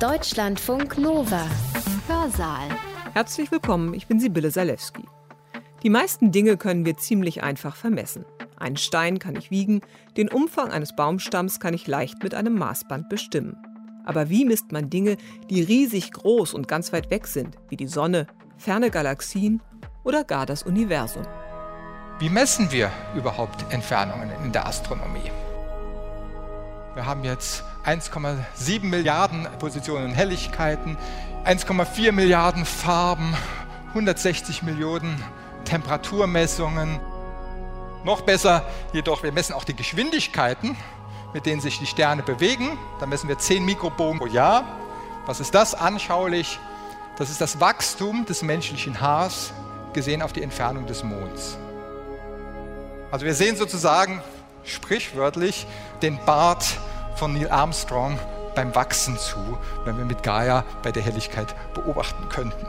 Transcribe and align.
Deutschlandfunk 0.00 0.98
Nova. 0.98 1.46
Hörsaal. 2.08 2.68
Herzlich 3.12 3.52
willkommen, 3.52 3.94
ich 3.94 4.08
bin 4.08 4.18
Sibylle 4.18 4.50
Salewski. 4.50 5.04
Die 5.84 5.88
meisten 5.88 6.32
Dinge 6.32 6.56
können 6.56 6.84
wir 6.84 6.96
ziemlich 6.96 7.44
einfach 7.44 7.76
vermessen. 7.76 8.24
Einen 8.56 8.76
Stein 8.76 9.20
kann 9.20 9.36
ich 9.36 9.52
wiegen, 9.52 9.82
den 10.16 10.28
Umfang 10.28 10.72
eines 10.72 10.96
Baumstamms 10.96 11.60
kann 11.60 11.74
ich 11.74 11.86
leicht 11.86 12.24
mit 12.24 12.34
einem 12.34 12.58
Maßband 12.58 13.08
bestimmen. 13.08 13.56
Aber 14.04 14.28
wie 14.28 14.44
misst 14.44 14.72
man 14.72 14.90
Dinge, 14.90 15.16
die 15.48 15.62
riesig 15.62 16.10
groß 16.10 16.54
und 16.54 16.66
ganz 16.66 16.92
weit 16.92 17.10
weg 17.10 17.28
sind, 17.28 17.56
wie 17.68 17.76
die 17.76 17.86
Sonne, 17.86 18.26
ferne 18.56 18.90
Galaxien 18.90 19.62
oder 20.02 20.24
gar 20.24 20.44
das 20.44 20.64
Universum? 20.64 21.22
Wie 22.18 22.30
messen 22.30 22.72
wir 22.72 22.90
überhaupt 23.14 23.72
Entfernungen 23.72 24.30
in 24.44 24.50
der 24.50 24.66
Astronomie? 24.66 25.30
Wir 26.94 27.06
haben 27.06 27.22
jetzt 27.22 27.62
1,7 27.84 28.84
Milliarden 28.84 29.46
Positionen 29.58 30.06
und 30.06 30.14
Helligkeiten, 30.14 30.96
1,4 31.44 32.12
Milliarden 32.12 32.64
Farben, 32.64 33.36
160 33.90 34.62
Millionen 34.62 35.22
Temperaturmessungen. 35.64 36.98
Noch 38.04 38.22
besser 38.22 38.64
jedoch, 38.92 39.22
wir 39.22 39.32
messen 39.32 39.52
auch 39.52 39.64
die 39.64 39.76
Geschwindigkeiten, 39.76 40.76
mit 41.34 41.46
denen 41.46 41.60
sich 41.60 41.78
die 41.78 41.86
Sterne 41.86 42.22
bewegen. 42.22 42.78
Da 43.00 43.06
messen 43.06 43.28
wir 43.28 43.38
10 43.38 43.64
Mikrobogen 43.64 44.18
pro 44.18 44.26
Jahr. 44.26 44.64
Was 45.26 45.40
ist 45.40 45.54
das 45.54 45.74
anschaulich? 45.74 46.58
Das 47.16 47.30
ist 47.30 47.40
das 47.40 47.60
Wachstum 47.60 48.24
des 48.24 48.42
menschlichen 48.42 49.00
Haars 49.00 49.52
gesehen 49.92 50.22
auf 50.22 50.32
die 50.32 50.42
Entfernung 50.42 50.86
des 50.86 51.04
Monds. 51.04 51.58
Also 53.10 53.26
wir 53.26 53.34
sehen 53.34 53.56
sozusagen 53.56 54.22
sprichwörtlich 54.64 55.66
den 56.02 56.18
Bart 56.24 56.78
von 57.16 57.32
Neil 57.32 57.48
Armstrong 57.50 58.18
beim 58.54 58.74
Wachsen 58.74 59.16
zu, 59.16 59.38
wenn 59.84 59.96
wir 59.98 60.04
mit 60.04 60.22
Gaia 60.22 60.64
bei 60.82 60.92
der 60.92 61.02
Helligkeit 61.02 61.54
beobachten 61.74 62.28
könnten. 62.28 62.66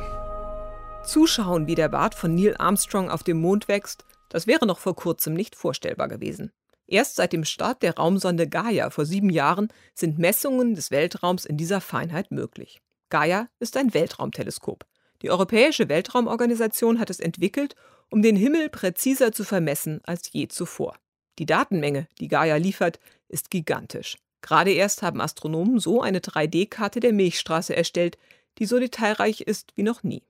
Zuschauen, 1.04 1.68
wie 1.68 1.76
der 1.76 1.90
Bart 1.90 2.16
von 2.16 2.34
Neil 2.34 2.56
Armstrong 2.58 3.10
auf 3.10 3.24
dem 3.24 3.40
Mond 3.40 3.68
wächst, 3.68 4.06
das 4.30 4.48
wäre 4.48 4.66
noch 4.66 4.80
vor 4.80 4.96
kurzem 4.96 5.34
nicht 5.34 5.56
vorstellbar 5.56 6.08
gewesen. 6.08 6.52
Erst 6.88 7.16
seit 7.16 7.34
dem 7.34 7.46
Start 7.46 7.82
der 7.82 7.96
Raumsonde 7.96 8.48
Gaia 8.48 8.90
vor 8.90 9.06
sieben 9.06 9.30
Jahren 9.30 9.70
sind 9.94 10.20
Messungen 10.20 10.76
des 10.76 10.92
Weltraums 10.92 11.46
in 11.46 11.58
dieser 11.58 11.82
Feinheit 11.82 12.32
möglich. 12.32 12.82
Gaia 13.10 13.48
ist 13.60 13.78
ein 13.78 13.94
Weltraumteleskop. 13.94 14.86
Die 15.22 15.32
Europäische 15.32 15.90
Weltraumorganisation 15.90 17.00
hat 17.00 17.10
es 17.10 17.20
entwickelt, 17.20 17.76
um 18.10 18.22
den 18.22 18.36
Himmel 18.36 18.70
präziser 18.70 19.32
zu 19.32 19.44
vermessen 19.44 20.02
als 20.04 20.32
je 20.32 20.48
zuvor. 20.48 20.98
Die 21.40 21.46
Datenmenge, 21.46 22.08
die 22.20 22.28
Gaia 22.28 22.58
liefert, 22.58 23.00
ist 23.28 23.50
gigantisch. 23.50 24.18
Gerade 24.46 24.70
erst 24.70 25.02
haben 25.02 25.22
Astronomen 25.22 25.80
so 25.80 26.04
eine 26.04 26.20
3D-Karte 26.20 27.00
der 27.00 27.14
Milchstraße 27.14 27.76
erstellt, 27.76 28.20
die 28.60 28.68
so 28.68 28.78
detailreich 28.78 29.42
ist 29.42 29.72
wie 29.76 29.82
noch 29.82 30.04
nie. 30.04 30.22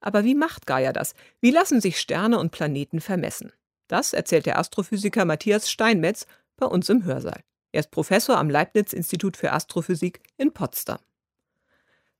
Aber 0.00 0.22
wie 0.24 0.34
macht 0.34 0.66
Gaia 0.66 0.92
das? 0.92 1.14
Wie 1.40 1.50
lassen 1.50 1.80
sich 1.80 1.98
Sterne 1.98 2.38
und 2.38 2.52
Planeten 2.52 3.00
vermessen? 3.00 3.54
Das 3.88 4.12
erzählt 4.12 4.44
der 4.44 4.58
Astrophysiker 4.58 5.24
Matthias 5.24 5.70
Steinmetz 5.70 6.26
bei 6.58 6.66
uns 6.66 6.90
im 6.90 7.04
Hörsaal. 7.04 7.40
Er 7.72 7.80
ist 7.80 7.90
Professor 7.90 8.36
am 8.36 8.50
Leibniz-Institut 8.50 9.38
für 9.38 9.50
Astrophysik 9.50 10.20
in 10.36 10.52
Potsdam. 10.52 10.98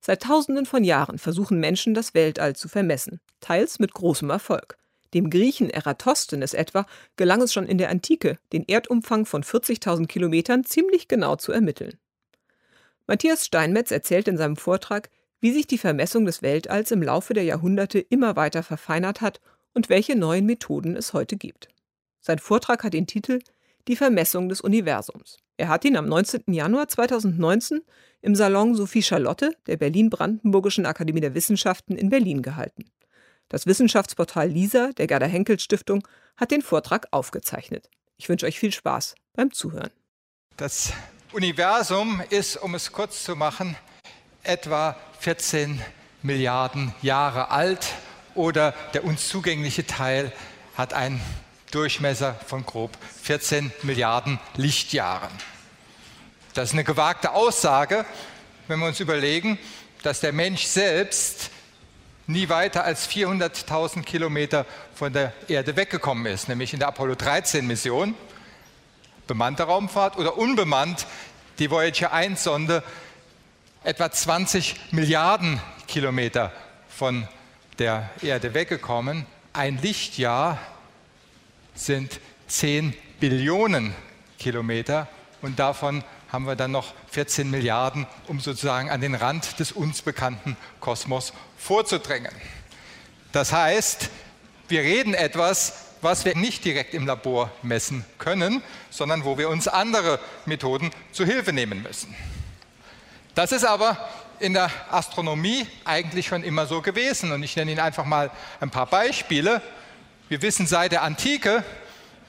Seit 0.01 0.23
Tausenden 0.23 0.65
von 0.65 0.83
Jahren 0.83 1.19
versuchen 1.19 1.61
Menschen, 1.61 1.93
das 1.93 2.15
Weltall 2.15 2.57
zu 2.57 2.69
vermessen, 2.69 3.21
teils 3.41 3.81
mit 3.81 3.93
großem 3.93 4.31
Erfolg. 4.31 4.79
Dem 5.15 5.31
Griechen 5.31 5.71
Eratosthenes 5.71 6.55
etwa 6.55 6.87
gelang 7.17 7.43
es 7.43 7.53
schon 7.53 7.67
in 7.67 7.79
der 7.79 7.91
Antike, 7.91 8.39
den 8.53 8.65
Erdumfang 8.67 9.27
von 9.27 9.43
40.000 9.43 10.07
Kilometern 10.07 10.65
ziemlich 10.65 11.09
genau 11.09 11.37
zu 11.37 11.53
ermitteln. 11.53 11.99
Matthias 13.07 13.45
Steinmetz 13.45 13.91
erzählt 13.91 14.29
in 14.29 14.37
seinem 14.37 14.57
Vortrag, 14.57 15.11
wie 15.41 15.53
sich 15.53 15.67
die 15.67 15.79
Vermessung 15.79 16.27
des 16.27 16.43
Weltalls 16.43 16.91
im 16.91 17.03
Laufe 17.03 17.35
der 17.35 17.45
Jahrhunderte 17.45 17.99
immer 17.99 18.37
weiter 18.37 18.63
verfeinert 18.63 19.21
hat 19.21 19.41
und 19.75 19.89
welche 19.89 20.17
neuen 20.17 20.47
Methoden 20.47 20.97
es 20.97 21.13
heute 21.13 21.37
gibt. 21.37 21.69
Sein 22.21 22.39
Vortrag 22.39 22.85
hat 22.85 22.93
den 22.93 23.07
Titel 23.07 23.41
Die 23.89 23.97
Vermessung 23.97 24.49
des 24.49 24.61
Universums. 24.61 25.39
Er 25.57 25.69
hat 25.69 25.85
ihn 25.85 25.97
am 25.97 26.07
19. 26.07 26.53
Januar 26.53 26.89
2019 26.89 27.81
im 28.23 28.35
Salon 28.35 28.75
Sophie 28.75 29.03
Charlotte 29.03 29.57
der 29.67 29.77
Berlin-Brandenburgischen 29.77 30.87
Akademie 30.87 31.21
der 31.21 31.35
Wissenschaften 31.35 31.97
in 31.97 32.11
Berlin 32.11 32.43
gehalten. 32.43 32.85
Das 33.51 33.67
Wissenschaftsportal 33.67 34.49
LISA 34.49 34.93
der 34.97 35.09
Gerda 35.09 35.27
Henkel 35.27 35.59
Stiftung 35.59 36.07
hat 36.37 36.53
den 36.53 36.63
Vortrag 36.63 37.09
aufgezeichnet. 37.11 37.91
Ich 38.17 38.29
wünsche 38.29 38.47
euch 38.47 38.61
viel 38.61 38.71
Spaß 38.71 39.17
beim 39.35 39.51
Zuhören. 39.51 39.91
Das 40.57 40.93
Universum 41.33 42.23
ist, 42.31 42.57
um 42.57 42.77
es 42.77 42.93
kurz 42.93 43.25
zu 43.25 43.35
machen, 43.35 43.77
etwa 44.45 44.97
14 45.19 45.83
Milliarden 46.23 46.95
Jahre 47.03 47.51
alt 47.51 47.89
oder 48.37 48.73
der 48.95 49.03
uns 49.03 49.29
zugängliche 49.29 49.85
Teil 49.85 50.33
hat 50.77 50.95
einen 50.95 51.21
Durchmesser 51.73 52.35
von 52.47 52.65
grob 52.65 52.97
14 53.23 53.73
Milliarden 53.83 54.39
Lichtjahren. 54.55 55.33
Das 56.55 56.69
ist 56.69 56.75
eine 56.75 56.85
gewagte 56.85 57.33
Aussage, 57.33 58.07
wenn 58.69 58.79
wir 58.79 58.87
uns 58.87 59.01
überlegen, 59.01 59.59
dass 60.05 60.21
der 60.21 60.33
Mensch 60.33 60.67
selbst 60.67 61.51
nie 62.31 62.49
weiter 62.49 62.85
als 62.85 63.09
400.000 63.09 64.03
Kilometer 64.03 64.67
von 64.95 65.13
der 65.13 65.33
Erde 65.49 65.77
weggekommen 65.77 66.27
ist, 66.27 66.49
nämlich 66.49 66.73
in 66.73 66.79
der 66.79 66.89
Apollo 66.89 67.17
13 67.17 67.67
Mission, 67.67 68.15
bemannte 69.27 69.65
Raumfahrt 69.65 70.17
oder 70.17 70.37
unbemannt, 70.37 71.07
die 71.59 71.71
Voyager 71.71 72.13
1 72.13 72.43
Sonde 72.43 72.83
etwa 73.85 74.11
20 74.11 74.93
Milliarden 74.93 75.61
Kilometer 75.87 76.53
von 76.89 77.27
der 77.79 78.11
Erde 78.23 78.55
weggekommen. 78.55 79.27
Ein 79.53 79.79
Lichtjahr 79.79 80.59
sind 81.75 82.21
10 82.49 82.95
Billionen 83.21 83.95
Kilometer 84.39 85.09
und 85.43 85.59
davon 85.59 86.05
haben 86.31 86.47
wir 86.47 86.57
dann 86.57 86.71
noch 86.71 86.93
14 87.11 87.51
Milliarden, 87.51 88.07
um 88.29 88.41
sozusagen 88.41 88.91
an 88.91 89.01
den 89.01 89.15
Rand 89.15 89.59
des 89.59 89.73
uns 89.73 90.03
bekannten 90.03 90.57
Kosmos 90.79 91.33
vorzudrängen. 91.61 92.33
Das 93.33 93.53
heißt, 93.53 94.09
wir 94.69 94.81
reden 94.81 95.15
etwas, 95.15 95.75
was 96.01 96.25
wir 96.25 96.37
nicht 96.37 96.65
direkt 96.65 96.95
im 96.95 97.07
Labor 97.07 97.51
messen 97.63 98.05
können, 98.19 98.63
sondern 98.91 99.25
wo 99.25 99.37
wir 99.37 99.49
uns 99.49 99.69
andere 99.69 100.19
Methoden 100.47 100.91
zu 101.13 101.25
Hilfe 101.25 101.53
nehmen 101.53 101.83
müssen. 101.83 102.15
Das 103.35 103.53
ist 103.53 103.65
aber 103.65 104.09
in 104.41 104.55
der 104.55 104.71
Astronomie 104.91 105.67
eigentlich 105.85 106.27
schon 106.27 106.43
immer 106.43 106.67
so 106.67 106.81
gewesen. 106.81 107.31
Und 107.33 107.43
ich 107.43 107.55
nenne 107.57 107.73
Ihnen 107.73 107.81
einfach 107.81 108.05
mal 108.05 108.31
ein 108.61 108.71
paar 108.71 108.87
Beispiele. 108.87 109.61
Wir 110.29 110.41
wissen 110.43 110.67
seit 110.67 110.93
der 110.93 111.03
Antike, 111.03 111.63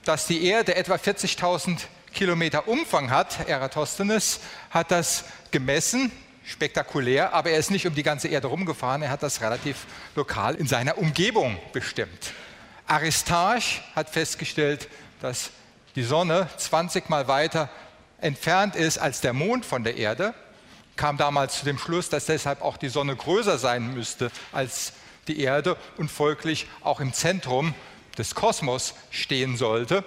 dass 0.03 0.28
die 0.28 0.46
Erde 0.46 0.75
etwa 0.75 0.96
40.000 0.96 1.80
Kilometer 2.14 2.68
Umfang 2.68 3.09
hat. 3.09 3.47
Eratosthenes 3.47 4.41
hat 4.70 4.91
das 4.91 5.24
gemessen, 5.52 6.12
spektakulär, 6.52 7.34
aber 7.34 7.52
er 7.52 7.60
ist 7.60 7.72
nicht 7.72 7.88
um 7.88 7.96
die 7.96 8.04
ganze 8.04 8.28
Erde 8.28 8.48
rumgefahren, 8.48 9.02
er 9.02 9.10
hat 9.10 9.24
das 9.24 9.42
relativ 9.42 9.86
lokal 10.16 10.56
in 10.56 10.68
seiner 10.68 10.98
Umgebung 10.98 11.58
bestimmt. 11.74 12.34
Aristarch 12.88 13.82
hat 13.96 14.10
festgestellt, 14.10 14.90
dass 15.22 15.52
die 15.96 16.04
Sonne 16.04 16.50
20 16.58 17.10
Mal 17.10 17.28
weiter 17.28 17.70
entfernt 18.20 18.76
ist 18.76 18.98
als 18.98 19.22
der 19.22 19.34
Mond 19.34 19.66
von 19.66 19.84
der 19.84 19.98
Erde, 19.98 20.34
kam 20.96 21.18
damals 21.18 21.60
zu 21.60 21.66
dem 21.66 21.78
Schluss, 21.78 22.10
dass 22.10 22.26
deshalb 22.26 22.62
auch 22.62 22.78
die 22.78 22.90
Sonne 22.90 23.16
größer 23.16 23.58
sein 23.58 23.94
müsste 23.94 24.30
als 24.52 24.94
die 25.28 25.40
Erde 25.40 25.78
und 25.98 26.12
folglich 26.12 26.68
auch 26.82 27.00
im 27.00 27.14
Zentrum 27.14 27.74
des 28.18 28.36
Kosmos 28.36 28.94
stehen 29.10 29.58
sollte. 29.58 30.04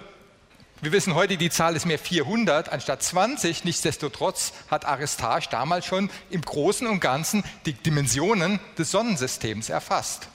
Wir 0.81 0.91
wissen 0.91 1.15
heute, 1.15 1.37
die 1.37 1.49
Zahl 1.49 1.77
ist 1.77 1.85
mehr 1.85 1.97
400 1.97 2.67
anstatt 2.67 3.01
20. 3.01 3.63
Nichtsdestotrotz 3.63 4.51
hat 4.69 4.83
Aristarch 4.83 5.47
damals 5.47 5.85
schon 5.85 6.09
im 6.29 6.41
Großen 6.41 6.85
und 6.85 6.99
Ganzen 6.99 7.45
die 7.65 7.73
Dimensionen 7.73 8.59
des 8.77 8.91
Sonnensystems 8.91 9.69
erfasst. 9.69 10.27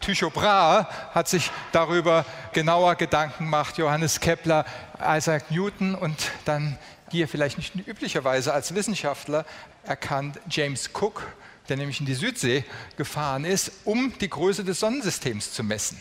Tycho 0.00 0.30
Brahe 0.30 0.86
hat 1.14 1.28
sich 1.28 1.50
darüber 1.70 2.24
genauer 2.54 2.94
Gedanken 2.94 3.44
gemacht, 3.44 3.76
Johannes 3.76 4.20
Kepler, 4.20 4.64
Isaac 4.98 5.50
Newton 5.50 5.94
und 5.94 6.16
dann 6.46 6.78
hier 7.10 7.28
vielleicht 7.28 7.58
nicht 7.58 7.74
üblicherweise 7.86 8.54
als 8.54 8.74
Wissenschaftler 8.74 9.44
erkannt 9.84 10.40
James 10.48 10.88
Cook, 10.94 11.30
der 11.68 11.76
nämlich 11.76 12.00
in 12.00 12.06
die 12.06 12.14
Südsee 12.14 12.64
gefahren 12.96 13.44
ist, 13.44 13.70
um 13.84 14.14
die 14.18 14.30
Größe 14.30 14.64
des 14.64 14.80
Sonnensystems 14.80 15.52
zu 15.52 15.62
messen. 15.62 16.00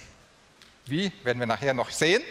Wie, 0.86 1.12
werden 1.24 1.40
wir 1.40 1.46
nachher 1.46 1.74
noch 1.74 1.92
sehen. 1.92 2.24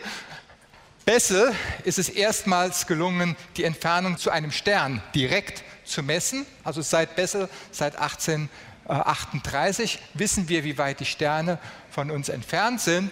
Bessel 1.08 1.56
ist 1.84 1.98
es 1.98 2.10
erstmals 2.10 2.86
gelungen, 2.86 3.34
die 3.56 3.64
Entfernung 3.64 4.18
zu 4.18 4.28
einem 4.28 4.52
Stern 4.52 5.02
direkt 5.14 5.64
zu 5.86 6.02
messen. 6.02 6.44
Also 6.64 6.82
seit 6.82 7.16
Bessel, 7.16 7.48
seit 7.70 7.96
1838, 7.96 10.00
wissen 10.12 10.50
wir, 10.50 10.64
wie 10.64 10.76
weit 10.76 11.00
die 11.00 11.06
Sterne 11.06 11.58
von 11.90 12.10
uns 12.10 12.28
entfernt 12.28 12.82
sind. 12.82 13.10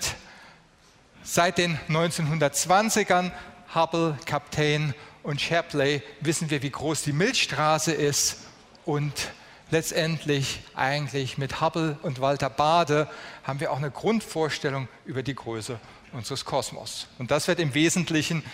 Seit 1.23 1.57
den 1.57 1.79
1920ern 1.89 3.31
Hubble, 3.75 4.19
Kaptein 4.27 4.95
und 5.23 5.41
Shapley 5.41 6.03
wissen 6.21 6.51
wir, 6.51 6.61
wie 6.61 6.69
groß 6.69 7.01
die 7.01 7.15
Milchstraße 7.15 7.93
ist 7.93 8.41
und 8.85 9.15
letztendlich 9.71 10.61
eigentlich 10.75 11.39
mit 11.39 11.63
Hubble 11.63 11.99
und 12.03 12.21
Walter 12.21 12.51
Bade 12.51 13.09
haben 13.43 13.61
wir 13.61 13.73
auch 13.73 13.79
eine 13.79 13.91
Grundvorstellung 13.91 14.87
über 15.07 15.23
die 15.23 15.35
Größe 15.35 15.81
unseres 16.13 16.45
Kosmos. 16.45 17.07
Und 17.19 17.31
das 17.31 17.49
wird 17.49 17.59
im 17.61 17.75
Wesentlichen 17.75 18.45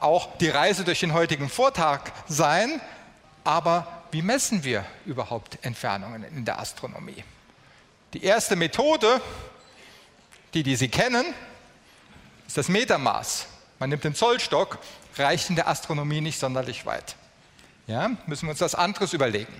auch 0.00 0.36
die 0.38 0.48
Reise 0.48 0.84
durch 0.84 1.00
den 1.00 1.12
heutigen 1.12 1.48
Vortag 1.48 2.00
sein. 2.26 2.80
Aber 3.44 3.86
wie 4.10 4.22
messen 4.22 4.64
wir 4.64 4.84
überhaupt 5.06 5.58
Entfernungen 5.64 6.24
in 6.24 6.44
der 6.44 6.58
Astronomie? 6.58 7.24
Die 8.14 8.24
erste 8.24 8.56
Methode, 8.56 9.20
die, 10.54 10.62
die 10.62 10.76
Sie 10.76 10.88
kennen, 10.88 11.26
ist 12.46 12.56
das 12.56 12.68
Metermaß. 12.68 13.46
Man 13.78 13.90
nimmt 13.90 14.04
den 14.04 14.14
Zollstock, 14.14 14.78
reicht 15.16 15.50
in 15.50 15.56
der 15.56 15.68
Astronomie 15.68 16.20
nicht 16.20 16.38
sonderlich 16.38 16.86
weit. 16.86 17.16
Ja, 17.86 18.10
müssen 18.26 18.46
wir 18.46 18.50
uns 18.50 18.58
das 18.58 18.74
anderes 18.74 19.12
überlegen. 19.12 19.52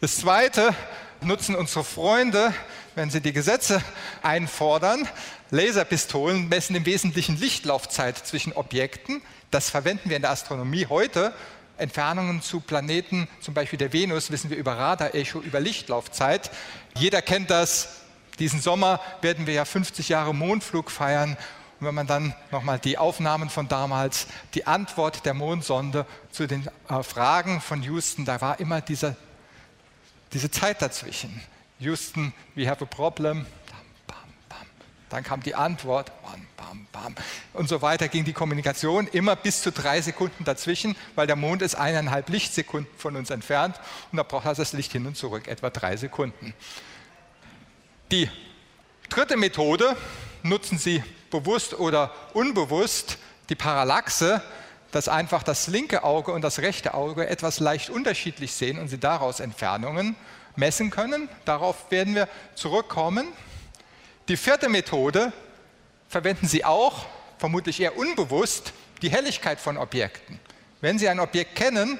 Das 0.00 0.16
Zweite 0.16 0.74
nutzen 1.20 1.54
unsere 1.54 1.84
Freunde, 1.84 2.54
wenn 2.94 3.10
sie 3.10 3.20
die 3.20 3.32
Gesetze 3.32 3.82
einfordern. 4.22 5.08
Laserpistolen 5.50 6.48
messen 6.48 6.76
im 6.76 6.86
Wesentlichen 6.86 7.38
Lichtlaufzeit 7.38 8.18
zwischen 8.18 8.52
Objekten. 8.52 9.22
Das 9.50 9.70
verwenden 9.70 10.10
wir 10.10 10.16
in 10.16 10.22
der 10.22 10.30
Astronomie 10.30 10.86
heute. 10.86 11.32
Entfernungen 11.78 12.42
zu 12.42 12.60
Planeten, 12.60 13.28
zum 13.40 13.54
Beispiel 13.54 13.78
der 13.78 13.92
Venus, 13.92 14.30
wissen 14.30 14.50
wir 14.50 14.56
über 14.56 14.76
Radarecho, 14.76 15.40
über 15.40 15.60
Lichtlaufzeit. 15.60 16.50
Jeder 16.96 17.22
kennt 17.22 17.50
das. 17.50 18.00
Diesen 18.38 18.60
Sommer 18.60 19.00
werden 19.20 19.46
wir 19.46 19.54
ja 19.54 19.64
50 19.64 20.08
Jahre 20.08 20.34
Mondflug 20.34 20.90
feiern. 20.90 21.36
Und 21.80 21.86
wenn 21.86 21.94
man 21.94 22.08
dann 22.08 22.34
nochmal 22.50 22.80
die 22.80 22.98
Aufnahmen 22.98 23.50
von 23.50 23.68
damals, 23.68 24.26
die 24.54 24.66
Antwort 24.66 25.24
der 25.24 25.34
Mondsonde 25.34 26.06
zu 26.32 26.48
den 26.48 26.68
äh, 26.88 27.02
Fragen 27.04 27.60
von 27.60 27.82
Houston, 27.82 28.24
da 28.24 28.40
war 28.40 28.58
immer 28.58 28.80
dieser 28.80 29.14
diese 30.32 30.50
Zeit 30.50 30.82
dazwischen. 30.82 31.40
Houston, 31.80 32.32
we 32.54 32.68
have 32.68 32.82
a 32.82 32.86
problem. 32.86 33.46
Dann 35.10 35.24
kam 35.24 35.42
die 35.42 35.54
Antwort, 35.54 36.12
bam, 36.22 36.46
bam, 36.56 36.86
bam. 36.92 37.14
Und 37.54 37.68
so 37.68 37.80
weiter 37.80 38.08
ging 38.08 38.24
die 38.24 38.34
Kommunikation 38.34 39.06
immer 39.06 39.36
bis 39.36 39.62
zu 39.62 39.72
drei 39.72 40.02
Sekunden 40.02 40.44
dazwischen, 40.44 40.96
weil 41.14 41.26
der 41.26 41.36
Mond 41.36 41.62
ist 41.62 41.76
eineinhalb 41.76 42.28
Lichtsekunden 42.28 42.92
von 42.98 43.16
uns 43.16 43.30
entfernt 43.30 43.80
und 44.12 44.18
da 44.18 44.22
braucht 44.22 44.46
er 44.46 44.54
das 44.54 44.74
Licht 44.74 44.92
hin 44.92 45.06
und 45.06 45.16
zurück, 45.16 45.48
etwa 45.48 45.70
drei 45.70 45.96
Sekunden. 45.96 46.52
Die 48.10 48.28
dritte 49.08 49.36
Methode 49.36 49.96
nutzen 50.42 50.78
Sie 50.78 51.02
bewusst 51.30 51.74
oder 51.78 52.12
unbewusst, 52.34 53.18
die 53.48 53.54
Parallaxe, 53.54 54.42
dass 54.90 55.08
einfach 55.08 55.42
das 55.42 55.66
linke 55.66 56.04
Auge 56.04 56.32
und 56.32 56.42
das 56.42 56.60
rechte 56.60 56.94
Auge 56.94 57.28
etwas 57.28 57.60
leicht 57.60 57.90
unterschiedlich 57.90 58.52
sehen 58.52 58.78
und 58.78 58.88
sie 58.88 58.98
daraus 58.98 59.40
Entfernungen 59.40 60.16
messen 60.56 60.90
können. 60.90 61.28
Darauf 61.44 61.90
werden 61.90 62.14
wir 62.14 62.28
zurückkommen. 62.54 63.28
Die 64.28 64.36
vierte 64.36 64.68
Methode 64.68 65.32
verwenden 66.08 66.46
Sie 66.46 66.64
auch, 66.64 67.06
vermutlich 67.38 67.80
eher 67.80 67.96
unbewusst, 67.96 68.72
die 69.02 69.10
Helligkeit 69.10 69.60
von 69.60 69.76
Objekten. 69.76 70.40
Wenn 70.80 70.98
Sie 70.98 71.08
ein 71.08 71.20
Objekt 71.20 71.54
kennen, 71.56 71.98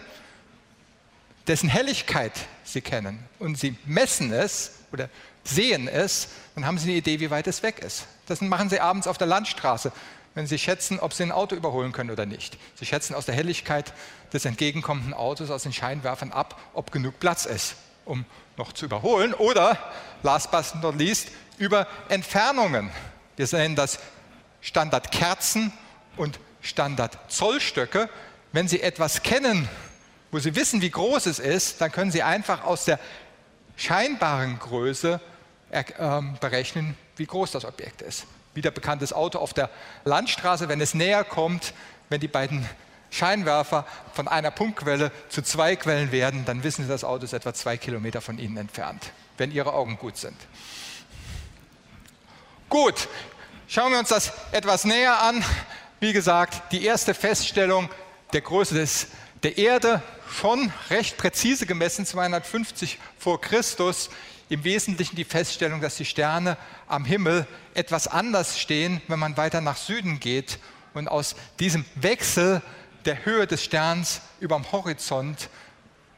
dessen 1.46 1.68
Helligkeit 1.68 2.32
Sie 2.64 2.80
kennen 2.80 3.18
und 3.38 3.58
Sie 3.58 3.76
messen 3.86 4.32
es 4.32 4.72
oder 4.92 5.08
sehen 5.44 5.88
es, 5.88 6.28
dann 6.54 6.66
haben 6.66 6.78
Sie 6.78 6.90
eine 6.90 6.98
Idee, 6.98 7.20
wie 7.20 7.30
weit 7.30 7.46
es 7.46 7.62
weg 7.62 7.78
ist. 7.78 8.06
Das 8.26 8.40
machen 8.40 8.68
Sie 8.68 8.80
abends 8.80 9.06
auf 9.06 9.16
der 9.18 9.26
Landstraße 9.26 9.92
wenn 10.38 10.46
Sie 10.46 10.56
schätzen, 10.56 11.00
ob 11.00 11.14
Sie 11.14 11.24
ein 11.24 11.32
Auto 11.32 11.56
überholen 11.56 11.90
können 11.90 12.12
oder 12.12 12.24
nicht. 12.24 12.58
Sie 12.76 12.86
schätzen 12.86 13.12
aus 13.16 13.26
der 13.26 13.34
Helligkeit 13.34 13.92
des 14.32 14.44
entgegenkommenden 14.44 15.12
Autos, 15.12 15.50
aus 15.50 15.64
den 15.64 15.72
Scheinwerfern 15.72 16.30
ab, 16.30 16.60
ob 16.74 16.92
genug 16.92 17.18
Platz 17.18 17.44
ist, 17.44 17.74
um 18.04 18.24
noch 18.56 18.72
zu 18.72 18.84
überholen. 18.84 19.34
Oder, 19.34 19.76
last 20.22 20.52
but 20.52 20.64
not 20.80 20.94
least, 20.94 21.32
über 21.58 21.88
Entfernungen. 22.08 22.88
Wir 23.34 23.48
nennen 23.50 23.74
das 23.74 23.98
Standardkerzen 24.60 25.72
und 26.16 26.38
Standardzollstöcke. 26.62 28.08
Wenn 28.52 28.68
Sie 28.68 28.80
etwas 28.80 29.24
kennen, 29.24 29.68
wo 30.30 30.38
Sie 30.38 30.54
wissen, 30.54 30.82
wie 30.82 30.90
groß 30.90 31.26
es 31.26 31.40
ist, 31.40 31.80
dann 31.80 31.90
können 31.90 32.12
Sie 32.12 32.22
einfach 32.22 32.62
aus 32.62 32.84
der 32.84 33.00
scheinbaren 33.76 34.60
Größe 34.60 35.20
äh, 35.72 35.82
berechnen, 36.40 36.96
wie 37.16 37.26
groß 37.26 37.50
das 37.50 37.64
Objekt 37.64 38.02
ist 38.02 38.24
wieder 38.58 38.70
bekanntes 38.70 39.12
Auto 39.12 39.38
auf 39.38 39.54
der 39.54 39.70
Landstraße, 40.04 40.68
wenn 40.68 40.80
es 40.80 40.92
näher 40.92 41.24
kommt, 41.24 41.72
wenn 42.10 42.20
die 42.20 42.28
beiden 42.28 42.68
Scheinwerfer 43.10 43.86
von 44.12 44.28
einer 44.28 44.50
Punktquelle 44.50 45.10
zu 45.28 45.42
zwei 45.42 45.76
Quellen 45.76 46.12
werden, 46.12 46.44
dann 46.44 46.62
wissen 46.62 46.82
Sie, 46.82 46.88
das 46.88 47.04
Auto 47.04 47.24
ist 47.24 47.32
etwa 47.32 47.54
zwei 47.54 47.76
Kilometer 47.76 48.20
von 48.20 48.38
Ihnen 48.38 48.56
entfernt, 48.56 49.12
wenn 49.38 49.50
Ihre 49.50 49.72
Augen 49.72 49.96
gut 49.96 50.16
sind. 50.16 50.36
Gut, 52.68 53.08
schauen 53.66 53.92
wir 53.92 53.98
uns 53.98 54.10
das 54.10 54.32
etwas 54.52 54.84
näher 54.84 55.22
an. 55.22 55.42
Wie 56.00 56.12
gesagt, 56.12 56.72
die 56.72 56.84
erste 56.84 57.14
Feststellung 57.14 57.88
der 58.32 58.42
Größe 58.42 58.74
des, 58.74 59.06
der 59.42 59.56
Erde 59.56 60.02
schon 60.30 60.70
recht 60.90 61.16
präzise 61.16 61.64
gemessen, 61.64 62.04
250 62.04 62.98
vor 63.18 63.40
Christus 63.40 64.10
im 64.48 64.64
Wesentlichen 64.64 65.16
die 65.16 65.24
Feststellung, 65.24 65.80
dass 65.80 65.96
die 65.96 66.04
Sterne 66.04 66.56
am 66.86 67.04
Himmel 67.04 67.46
etwas 67.74 68.08
anders 68.08 68.58
stehen, 68.58 69.00
wenn 69.08 69.18
man 69.18 69.36
weiter 69.36 69.60
nach 69.60 69.76
Süden 69.76 70.20
geht 70.20 70.58
und 70.94 71.08
aus 71.08 71.36
diesem 71.60 71.84
Wechsel 71.94 72.62
der 73.04 73.24
Höhe 73.24 73.46
des 73.46 73.62
Sterns 73.62 74.20
über 74.40 74.56
dem 74.56 74.70
Horizont 74.72 75.48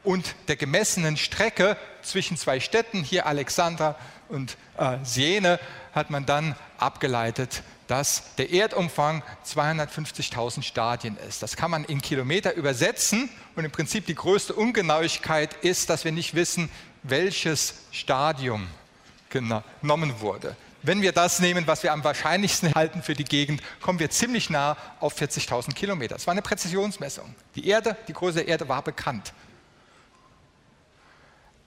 und 0.03 0.35
der 0.47 0.55
gemessenen 0.55 1.17
Strecke 1.17 1.77
zwischen 2.01 2.37
zwei 2.37 2.59
Städten, 2.59 3.03
hier 3.03 3.27
Alexandra 3.27 3.95
und 4.29 4.57
äh, 4.77 4.97
Siene, 5.03 5.59
hat 5.93 6.09
man 6.09 6.25
dann 6.25 6.55
abgeleitet, 6.77 7.63
dass 7.87 8.35
der 8.37 8.51
Erdumfang 8.51 9.21
250.000 9.45 10.63
Stadien 10.63 11.17
ist. 11.27 11.43
Das 11.43 11.57
kann 11.57 11.69
man 11.69 11.83
in 11.83 12.01
Kilometer 12.01 12.53
übersetzen 12.53 13.29
und 13.55 13.65
im 13.65 13.71
Prinzip 13.71 14.05
die 14.05 14.15
größte 14.15 14.53
Ungenauigkeit 14.53 15.53
ist, 15.61 15.89
dass 15.89 16.05
wir 16.05 16.13
nicht 16.13 16.33
wissen, 16.33 16.69
welches 17.03 17.73
Stadium 17.91 18.67
genommen 19.29 20.19
wurde. 20.19 20.55
Wenn 20.83 21.01
wir 21.01 21.11
das 21.11 21.39
nehmen, 21.39 21.67
was 21.67 21.83
wir 21.83 21.93
am 21.93 22.03
wahrscheinlichsten 22.03 22.73
halten 22.73 23.03
für 23.03 23.13
die 23.13 23.23
Gegend, 23.23 23.61
kommen 23.81 23.99
wir 23.99 24.09
ziemlich 24.09 24.49
nah 24.49 24.75
auf 24.99 25.19
40.000 25.19 25.73
Kilometer. 25.73 26.15
Es 26.15 26.25
war 26.25 26.31
eine 26.31 26.41
Präzisionsmessung. 26.41 27.35
Die 27.55 27.67
Erde, 27.67 27.95
die 28.07 28.13
Größe 28.13 28.39
der 28.39 28.47
Erde 28.47 28.67
war 28.67 28.81
bekannt. 28.81 29.33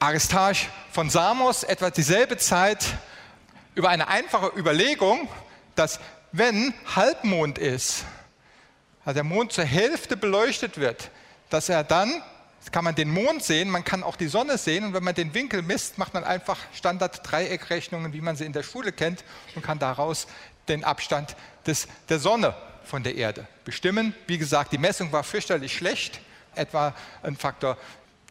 Aristarch 0.00 0.68
von 0.90 1.10
Samos, 1.10 1.62
etwa 1.62 1.90
dieselbe 1.90 2.36
Zeit, 2.36 2.84
über 3.74 3.88
eine 3.88 4.08
einfache 4.08 4.52
Überlegung, 4.56 5.28
dass 5.76 6.00
wenn 6.32 6.74
Halbmond 6.94 7.58
ist, 7.58 8.04
also 9.04 9.14
der 9.14 9.24
Mond 9.24 9.52
zur 9.52 9.64
Hälfte 9.64 10.16
beleuchtet 10.16 10.78
wird, 10.78 11.10
dass 11.50 11.68
er 11.68 11.84
dann 11.84 12.22
kann 12.72 12.84
man 12.84 12.94
den 12.94 13.10
Mond 13.10 13.42
sehen, 13.42 13.70
man 13.70 13.84
kann 13.84 14.02
auch 14.02 14.16
die 14.16 14.28
Sonne 14.28 14.58
sehen 14.58 14.84
und 14.84 14.94
wenn 14.94 15.04
man 15.04 15.14
den 15.14 15.34
Winkel 15.34 15.62
misst, 15.62 15.98
macht 15.98 16.14
man 16.14 16.24
einfach 16.24 16.58
Standard-Dreieckrechnungen, 16.74 18.12
wie 18.12 18.20
man 18.20 18.36
sie 18.36 18.44
in 18.44 18.52
der 18.52 18.62
Schule 18.62 18.92
kennt 18.92 19.24
und 19.54 19.62
kann 19.62 19.78
daraus 19.78 20.26
den 20.68 20.84
Abstand 20.84 21.36
des, 21.66 21.88
der 22.08 22.18
Sonne 22.18 22.54
von 22.84 23.02
der 23.02 23.16
Erde 23.16 23.46
bestimmen. 23.64 24.14
Wie 24.26 24.38
gesagt, 24.38 24.72
die 24.72 24.78
Messung 24.78 25.12
war 25.12 25.24
fürchterlich 25.24 25.74
schlecht, 25.74 26.20
etwa 26.54 26.94
ein 27.22 27.36
Faktor 27.36 27.76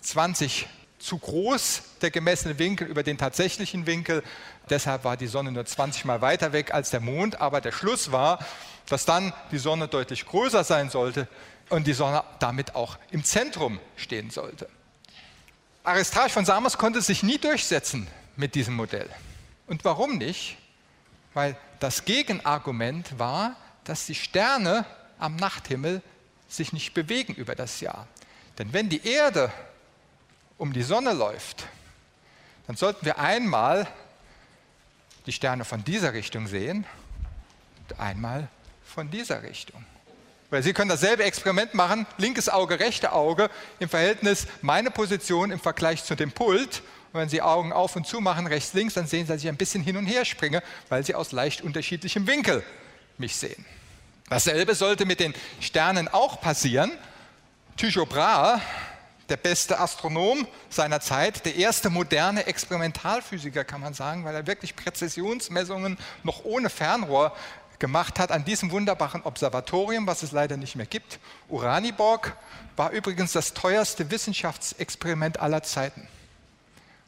20 0.02 0.68
zu 1.00 1.18
groß, 1.18 1.82
der 2.02 2.12
gemessene 2.12 2.58
Winkel 2.58 2.88
über 2.88 3.04
den 3.04 3.18
tatsächlichen 3.18 3.86
Winkel. 3.86 4.24
Deshalb 4.70 5.04
war 5.04 5.18
die 5.18 5.28
Sonne 5.28 5.52
nur 5.52 5.66
20 5.66 6.06
Mal 6.06 6.22
weiter 6.22 6.54
weg 6.54 6.74
als 6.74 6.92
der 6.92 7.02
Mond. 7.02 7.42
Aber 7.42 7.60
der 7.60 7.74
Schluss 7.74 8.12
war, 8.13 8.40
dass 8.88 9.04
dann 9.04 9.34
die 9.52 9.58
Sonne 9.58 9.90
deutlich 9.90 10.25
größer 10.25 10.63
sein 10.63 10.90
sollte 10.90 11.28
und 11.70 11.88
die 11.88 11.93
Sonne 11.93 12.24
damit 12.39 12.75
auch 12.75 12.98
im 13.12 13.24
Zentrum 13.24 13.79
stehen 13.96 14.29
sollte. 14.29 14.70
Aristarch 15.84 16.32
von 16.32 16.46
Samos 16.46 16.77
konnte 16.77 17.01
sich 17.01 17.24
nie 17.24 17.38
durchsetzen 17.38 18.08
mit 18.36 18.55
diesem 18.55 18.75
Modell. 18.75 19.10
Und 19.67 19.84
warum 19.84 20.17
nicht? 20.17 20.58
Weil 21.34 21.58
das 21.79 22.05
Gegenargument 22.05 23.20
war, 23.20 23.55
dass 23.84 24.05
die 24.05 24.15
Sterne 24.15 24.86
am 25.20 25.36
Nachthimmel 25.36 26.01
sich 26.48 26.74
nicht 26.74 26.93
bewegen 26.93 27.34
über 27.34 27.55
das 27.55 27.82
Jahr. 27.82 28.08
Denn 28.58 28.72
wenn 28.72 28.89
die 28.89 29.05
Erde 29.05 29.51
um 30.58 30.74
die 30.74 30.84
Sonne 30.84 31.13
läuft, 31.13 31.67
dann 32.67 32.75
sollten 32.75 33.05
wir 33.05 33.20
einmal 33.20 33.88
die 35.25 35.34
Sterne 35.34 35.65
von 35.65 35.84
dieser 35.84 36.13
Richtung 36.13 36.48
sehen 36.48 36.86
und 37.79 38.00
einmal 38.00 38.48
von 38.86 39.10
dieser 39.10 39.43
Richtung. 39.43 39.84
Weil 40.53 40.62
Sie 40.62 40.74
können 40.74 40.89
dasselbe 40.89 41.24
Experiment 41.24 41.74
machen, 41.74 42.05
linkes 42.19 42.48
Auge, 42.48 42.79
rechte 42.79 43.12
Auge, 43.12 43.50
im 43.79 43.89
Verhältnis 43.89 44.45
meine 44.62 44.91
Position 44.91 45.50
im 45.50 45.60
Vergleich 45.60 46.03
zu 46.03 46.13
dem 46.13 46.31
Pult. 46.31 46.83
Und 47.12 47.22
wenn 47.22 47.27
Sie 47.27 47.41
Augen 47.41 47.74
auf 47.74 47.95
und 47.95 48.05
zu 48.05 48.22
machen, 48.22 48.45
rechts, 48.45 48.72
links, 48.74 48.93
dann 48.93 49.07
sehen 49.07 49.25
Sie, 49.25 49.33
dass 49.33 49.41
ich 49.41 49.50
ein 49.50 49.57
bisschen 49.57 49.81
hin 49.81 49.98
und 49.98 50.05
her 50.05 50.25
springe, 50.25 50.62
weil 50.89 51.03
Sie 51.03 51.15
aus 51.15 51.31
leicht 51.31 51.62
unterschiedlichem 51.62 52.27
Winkel 52.27 52.63
mich 53.17 53.36
sehen. 53.36 53.65
Dasselbe 54.29 54.75
sollte 54.75 55.07
mit 55.07 55.19
den 55.19 55.33
Sternen 55.60 56.07
auch 56.07 56.39
passieren. 56.39 56.91
Tycho 57.75 58.05
Brahe, 58.05 58.62
der 59.29 59.38
beste 59.38 59.79
Astronom 59.79 60.48
seiner 60.69 61.00
Zeit, 61.00 61.48
der 61.48 61.55
erste 61.55 61.89
moderne 61.89 62.45
Experimentalphysiker, 62.45 63.63
kann 63.63 63.81
man 63.81 63.95
sagen, 63.95 64.24
weil 64.24 64.36
er 64.36 64.45
wirklich 64.45 64.75
Präzisionsmessungen 64.75 65.98
noch 66.22 66.45
ohne 66.45 66.69
Fernrohr 66.69 67.36
gemacht 67.84 68.18
hat 68.18 68.32
an 68.32 68.46
diesem 68.46 68.72
wunderbaren 68.72 69.24
Observatorium, 69.24 70.08
was 70.08 70.24
es 70.24 70.32
leider 70.32 70.56
nicht 70.56 70.78
mehr 70.78 70.86
gibt. 70.86 71.20
Uraniborg 71.50 72.34
war 72.78 72.92
übrigens 72.92 73.34
das 73.34 73.54
teuerste 73.54 74.10
Wissenschaftsexperiment 74.10 75.42
aller 75.42 75.63
Zeiten. 75.63 76.08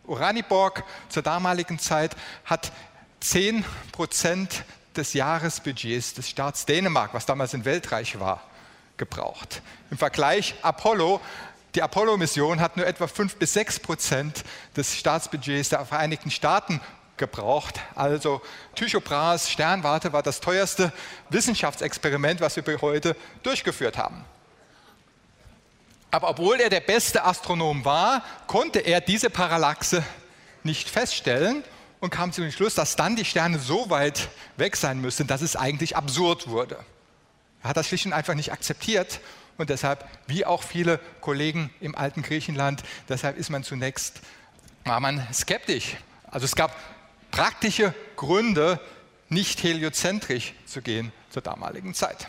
Uraniborg 0.04 0.84
zur 1.08 1.24
damaligen 1.24 1.80
Zeit 1.80 2.18
hat 2.44 2.74
10 3.22 3.64
Prozent 3.94 4.66
des 4.98 5.14
Jahresbudgets 5.14 6.14
des 6.16 6.30
Staats 6.30 6.66
Dänemark, 6.66 7.14
was 7.14 7.26
damals 7.26 7.54
ein 7.54 7.64
Weltreich 7.64 8.20
war, 8.20 8.44
gebraucht. 8.98 9.62
Im 9.92 9.98
Vergleich 9.98 10.56
Apollo, 10.62 11.22
die 11.74 11.84
Apollo-Mission 11.84 12.60
hat 12.60 12.76
nur 12.76 12.86
etwa 12.86 13.08
5 13.08 13.38
bis 13.38 13.54
6 13.54 13.80
Prozent 13.80 14.44
des 14.76 14.98
Staatsbudgets 14.98 15.70
der 15.70 15.86
Vereinigten 15.86 16.32
Staaten 16.32 16.82
gebraucht. 17.18 17.80
Also 17.96 18.42
Tycho 18.76 19.00
Brahes 19.00 19.50
Sternwarte 19.50 20.14
war 20.14 20.24
das 20.24 20.40
teuerste 20.40 20.92
Wissenschaftsexperiment, 21.30 22.42
was 22.42 22.56
wir 22.56 22.64
bis 22.64 22.82
heute 22.82 23.16
durchgeführt 23.44 23.98
haben. 23.98 24.26
Aber 26.12 26.30
obwohl 26.30 26.60
er 26.62 26.70
der 26.70 26.80
beste 26.80 27.26
Astronom 27.26 27.84
war, 27.84 28.24
konnte 28.48 28.80
er 28.80 29.02
diese 29.02 29.30
Parallaxe 29.30 30.04
nicht 30.64 30.90
feststellen 30.90 31.64
und 32.00 32.10
kam 32.10 32.32
zu 32.32 32.42
dem 32.42 32.52
Schluss, 32.52 32.76
dass 32.76 32.96
dann 32.96 33.16
die 33.16 33.26
Sterne 33.26 33.60
so 33.60 33.90
weit 33.90 34.30
weg 34.58 34.78
sein 34.78 35.02
müssten, 35.02 35.28
dass 35.28 35.42
es 35.42 35.56
eigentlich 35.56 35.96
absurd 35.98 36.48
wurde. 36.48 36.78
Er 37.64 37.70
hat 37.70 37.78
das 37.78 37.88
schlicht 37.88 38.06
und 38.06 38.14
einfach 38.14 38.34
nicht 38.34 38.52
akzeptiert 38.52 39.20
und 39.58 39.70
deshalb, 39.70 40.06
wie 40.28 40.46
auch 40.46 40.64
viele 40.64 41.00
Kollegen 41.22 41.70
im 41.82 41.96
alten 41.96 42.22
Griechenland, 42.22 42.84
deshalb 43.10 43.38
ist 43.38 43.50
man 43.50 43.64
zunächst, 43.64 44.22
war 44.84 45.00
man 45.00 45.26
skeptisch. 45.34 45.98
Also 46.30 46.46
es 46.46 46.56
gab 46.56 46.76
praktische 47.36 47.94
Gründe, 48.16 48.80
nicht 49.28 49.62
heliozentrisch 49.62 50.54
zu 50.66 50.82
gehen 50.82 51.12
zur 51.30 51.42
damaligen 51.42 51.94
Zeit. 51.94 52.28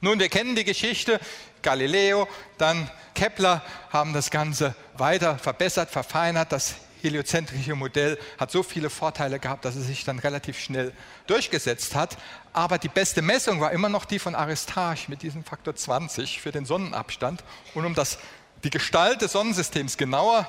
Nun, 0.00 0.20
wir 0.20 0.28
kennen 0.28 0.54
die 0.54 0.62
Geschichte. 0.62 1.18
Galileo, 1.60 2.28
dann 2.56 2.88
Kepler 3.14 3.62
haben 3.90 4.12
das 4.12 4.30
Ganze 4.30 4.76
weiter 4.96 5.38
verbessert, 5.38 5.90
verfeinert. 5.90 6.52
Das 6.52 6.76
heliozentrische 7.02 7.74
Modell 7.74 8.16
hat 8.38 8.52
so 8.52 8.62
viele 8.62 8.90
Vorteile 8.90 9.40
gehabt, 9.40 9.64
dass 9.64 9.74
es 9.74 9.88
sich 9.88 10.04
dann 10.04 10.20
relativ 10.20 10.60
schnell 10.60 10.92
durchgesetzt 11.26 11.96
hat. 11.96 12.16
Aber 12.52 12.78
die 12.78 12.88
beste 12.88 13.22
Messung 13.22 13.60
war 13.60 13.72
immer 13.72 13.88
noch 13.88 14.04
die 14.04 14.20
von 14.20 14.36
Aristarch 14.36 15.08
mit 15.08 15.22
diesem 15.22 15.42
Faktor 15.42 15.74
20 15.74 16.40
für 16.40 16.52
den 16.52 16.64
Sonnenabstand. 16.64 17.42
Und 17.74 17.86
um 17.86 17.94
das, 17.94 18.18
die 18.62 18.70
Gestalt 18.70 19.20
des 19.20 19.32
Sonnensystems 19.32 19.96
genauer 19.96 20.46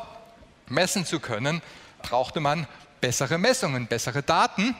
messen 0.67 1.08
zu 1.08 1.20
können, 1.20 1.63
brauchte 2.03 2.39
man 2.39 2.67
bessere 3.02 3.38
Messungen, 3.38 3.88
bessere 3.88 4.24
Daten. 4.24 4.75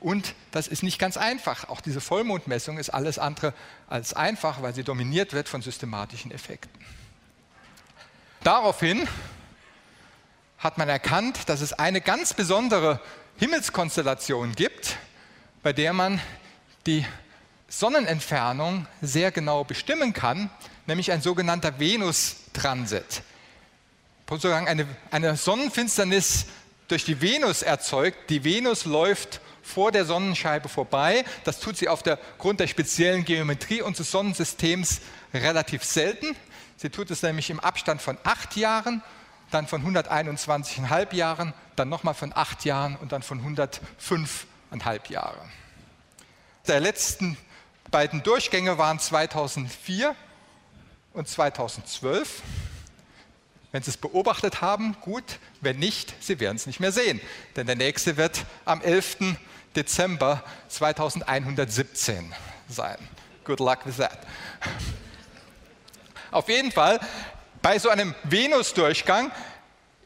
Und 0.00 0.34
das 0.50 0.66
ist 0.66 0.82
nicht 0.82 0.98
ganz 0.98 1.16
einfach. 1.16 1.68
Auch 1.68 1.80
diese 1.80 2.00
Vollmondmessung 2.00 2.78
ist 2.78 2.90
alles 2.90 3.18
andere 3.18 3.52
als 3.88 4.14
einfach, 4.14 4.62
weil 4.62 4.74
sie 4.74 4.84
dominiert 4.84 5.32
wird 5.32 5.48
von 5.48 5.62
systematischen 5.62 6.30
Effekten. 6.30 6.70
Daraufhin 8.42 9.06
hat 10.58 10.78
man 10.78 10.88
erkannt, 10.88 11.48
dass 11.48 11.60
es 11.60 11.74
eine 11.74 12.00
ganz 12.00 12.32
besondere 12.32 13.00
Himmelskonstellation 13.36 14.54
gibt, 14.54 14.96
bei 15.62 15.72
der 15.72 15.92
man 15.92 16.20
die 16.86 17.04
Sonnenentfernung 17.68 18.86
sehr 19.00 19.30
genau 19.30 19.64
bestimmen 19.64 20.12
kann, 20.12 20.50
nämlich 20.86 21.12
ein 21.12 21.22
sogenannter 21.22 21.78
Venus-Transit. 21.78 23.22
Sozusagen 24.28 24.68
eine, 24.68 24.86
eine 25.10 25.36
Sonnenfinsternis 25.36 26.46
durch 26.90 27.04
die 27.04 27.20
Venus 27.20 27.62
erzeugt. 27.62 28.30
Die 28.30 28.44
Venus 28.44 28.84
läuft 28.84 29.40
vor 29.62 29.92
der 29.92 30.04
Sonnenscheibe 30.04 30.68
vorbei. 30.68 31.24
Das 31.44 31.60
tut 31.60 31.76
sie 31.76 31.88
aufgrund 31.88 32.60
der 32.60 32.66
speziellen 32.66 33.24
Geometrie 33.24 33.82
unseres 33.82 34.10
Sonnensystems 34.10 35.00
relativ 35.32 35.84
selten. 35.84 36.34
Sie 36.76 36.90
tut 36.90 37.10
es 37.10 37.22
nämlich 37.22 37.50
im 37.50 37.60
Abstand 37.60 38.02
von 38.02 38.18
acht 38.24 38.56
Jahren, 38.56 39.02
dann 39.50 39.66
von 39.66 39.84
121,5 39.84 41.14
Jahren, 41.14 41.52
dann 41.76 41.88
nochmal 41.88 42.14
von 42.14 42.32
acht 42.34 42.64
Jahren 42.64 42.96
und 42.96 43.12
dann 43.12 43.22
von 43.22 43.56
105,5 43.56 45.12
Jahren. 45.12 45.52
Die 46.66 46.72
letzten 46.72 47.36
beiden 47.90 48.22
Durchgänge 48.22 48.78
waren 48.78 48.98
2004 48.98 50.14
und 51.12 51.28
2012. 51.28 52.42
Wenn 53.72 53.82
Sie 53.82 53.90
es 53.90 53.96
beobachtet 53.96 54.62
haben, 54.62 54.96
gut. 55.00 55.38
Wenn 55.60 55.78
nicht, 55.78 56.14
Sie 56.20 56.40
werden 56.40 56.56
es 56.56 56.66
nicht 56.66 56.80
mehr 56.80 56.92
sehen. 56.92 57.20
Denn 57.56 57.66
der 57.66 57.76
nächste 57.76 58.16
wird 58.16 58.44
am 58.64 58.80
11. 58.80 59.36
Dezember 59.76 60.42
2117 60.68 62.34
sein. 62.68 62.96
Good 63.44 63.60
luck 63.60 63.86
with 63.86 63.96
that. 63.96 64.18
Auf 66.30 66.48
jeden 66.48 66.72
Fall, 66.72 67.00
bei 67.62 67.78
so 67.78 67.88
einem 67.88 68.14
Venusdurchgang 68.24 69.30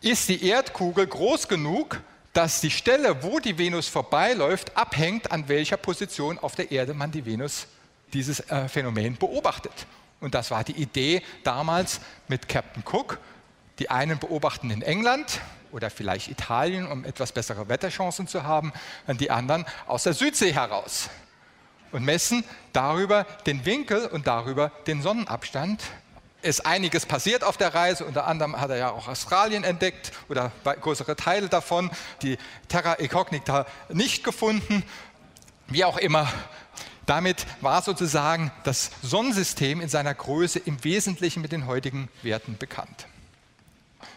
ist 0.00 0.28
die 0.28 0.46
Erdkugel 0.46 1.06
groß 1.06 1.48
genug, 1.48 2.00
dass 2.34 2.60
die 2.60 2.70
Stelle, 2.70 3.22
wo 3.22 3.38
die 3.38 3.56
Venus 3.56 3.88
vorbeiläuft, 3.88 4.76
abhängt, 4.76 5.30
an 5.30 5.48
welcher 5.48 5.76
Position 5.76 6.38
auf 6.38 6.54
der 6.54 6.70
Erde 6.70 6.92
man 6.92 7.10
die 7.10 7.24
Venus, 7.24 7.66
dieses 8.12 8.40
äh, 8.50 8.68
Phänomen 8.68 9.16
beobachtet. 9.16 9.86
Und 10.20 10.34
das 10.34 10.50
war 10.50 10.64
die 10.64 10.72
Idee 10.72 11.22
damals 11.42 12.00
mit 12.28 12.48
Captain 12.48 12.82
Cook. 12.84 13.18
Die 13.78 13.90
einen 13.90 14.18
beobachten 14.18 14.70
in 14.70 14.82
England 14.82 15.40
oder 15.72 15.90
vielleicht 15.90 16.28
Italien, 16.28 16.86
um 16.86 17.04
etwas 17.04 17.32
bessere 17.32 17.68
Wetterchancen 17.68 18.28
zu 18.28 18.44
haben, 18.44 18.72
und 19.06 19.20
die 19.20 19.30
anderen 19.30 19.64
aus 19.86 20.04
der 20.04 20.14
Südsee 20.14 20.52
heraus 20.52 21.10
und 21.94 22.04
messen 22.04 22.44
darüber 22.72 23.24
den 23.46 23.64
Winkel 23.64 24.06
und 24.06 24.26
darüber 24.26 24.70
den 24.86 25.00
Sonnenabstand. 25.02 25.82
Ist 26.42 26.66
einiges 26.66 27.06
passiert 27.06 27.42
auf 27.42 27.56
der 27.56 27.74
Reise, 27.74 28.04
unter 28.04 28.26
anderem 28.26 28.60
hat 28.60 28.70
er 28.70 28.76
ja 28.76 28.90
auch 28.90 29.08
Australien 29.08 29.64
entdeckt 29.64 30.12
oder 30.28 30.52
größere 30.64 31.16
Teile 31.16 31.48
davon, 31.48 31.90
die 32.20 32.36
Terra 32.68 32.94
Incognita 32.94 33.64
nicht 33.88 34.24
gefunden. 34.24 34.82
Wie 35.68 35.84
auch 35.84 35.96
immer, 35.96 36.30
damit 37.06 37.46
war 37.62 37.80
sozusagen 37.80 38.52
das 38.64 38.90
Sonnensystem 39.02 39.80
in 39.80 39.88
seiner 39.88 40.14
Größe 40.14 40.58
im 40.58 40.84
Wesentlichen 40.84 41.40
mit 41.40 41.52
den 41.52 41.66
heutigen 41.66 42.08
Werten 42.22 42.58
bekannt. 42.58 43.06